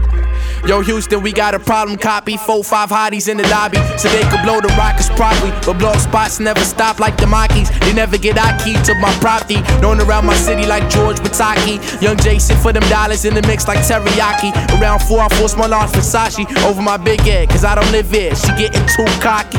[0.67, 1.97] Yo, Houston, we got a problem.
[1.97, 5.51] Copy four, five hotties in the lobby, so they could blow the rockets properly.
[5.65, 7.67] But blow spots never stop like the Mockies.
[7.81, 9.61] They never get our key to my property.
[9.81, 11.81] Known around my city like George Bataki.
[12.01, 14.51] Young Jason for them dollars in the mix like teriyaki.
[14.79, 18.11] Around four, I force my large Versace over my big head, cause I don't live
[18.11, 18.35] here.
[18.35, 19.57] She getting too cocky.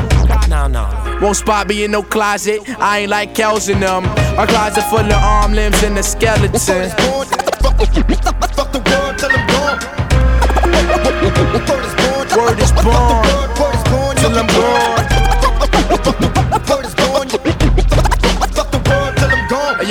[0.49, 0.87] No, no.
[1.21, 2.61] Won't spot me in no closet.
[2.79, 4.05] I ain't like Kels in them.
[4.37, 6.91] A closet full of arm limbs and a skeleton.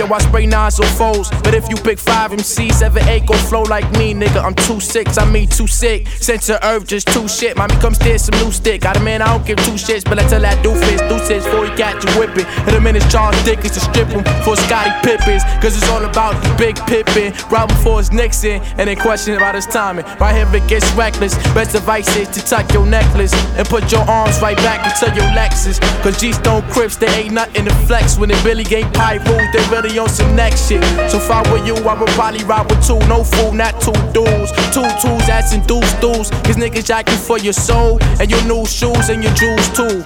[0.06, 1.30] Yo, I spray nines or foes.
[1.42, 4.42] But if you pick five MCs, seven, eight gon' flow like me, nigga.
[4.42, 6.06] I'm too six, I mean too sick.
[6.08, 7.56] Sense of earth, just too shit.
[7.56, 8.82] Mommy, come steal some new stick.
[8.82, 11.66] Got a man, I don't give two shits, but I tell that doofus, deuces before
[11.66, 12.46] he catch you whipping.
[12.64, 15.44] Hit him in his Charles Dickens to strip him for Scotty Pippins.
[15.62, 17.32] Cause it's all about the big Pippin.
[17.50, 20.04] Rob him for his Nixon, and then question about his timing.
[20.18, 21.34] Right here, it gets reckless.
[21.54, 25.30] Best advice is to tuck your necklace and put your arms right back into your
[25.32, 25.80] Lexus.
[26.02, 28.18] Cause G Stone Crips, they ain't nothing to flex.
[28.18, 30.82] When it really ain't pie rules, they really on some next shit.
[31.10, 32.98] So if I were you, I would probably ride with two.
[33.08, 34.52] No fool, not two dudes.
[34.72, 36.30] Two twos, that's in deuce dudes.
[36.44, 40.02] Cause niggas jacking for your soul and your new shoes and your jewels too.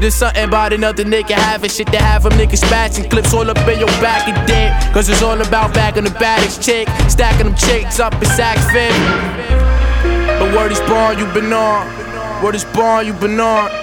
[0.00, 3.58] There's something about another nigga having shit to have them niggas spatching clips all up
[3.68, 4.72] in your back and dick.
[4.92, 8.92] Cause it's all about bagging the baddest chick, stacking them chicks up in sack fit.
[10.40, 12.42] The word is born, you been on.
[12.42, 13.81] Word is born, you been on.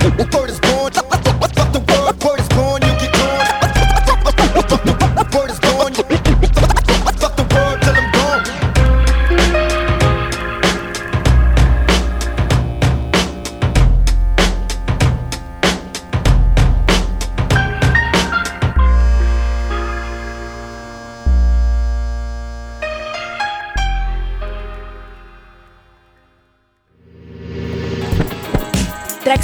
[0.00, 0.47] We're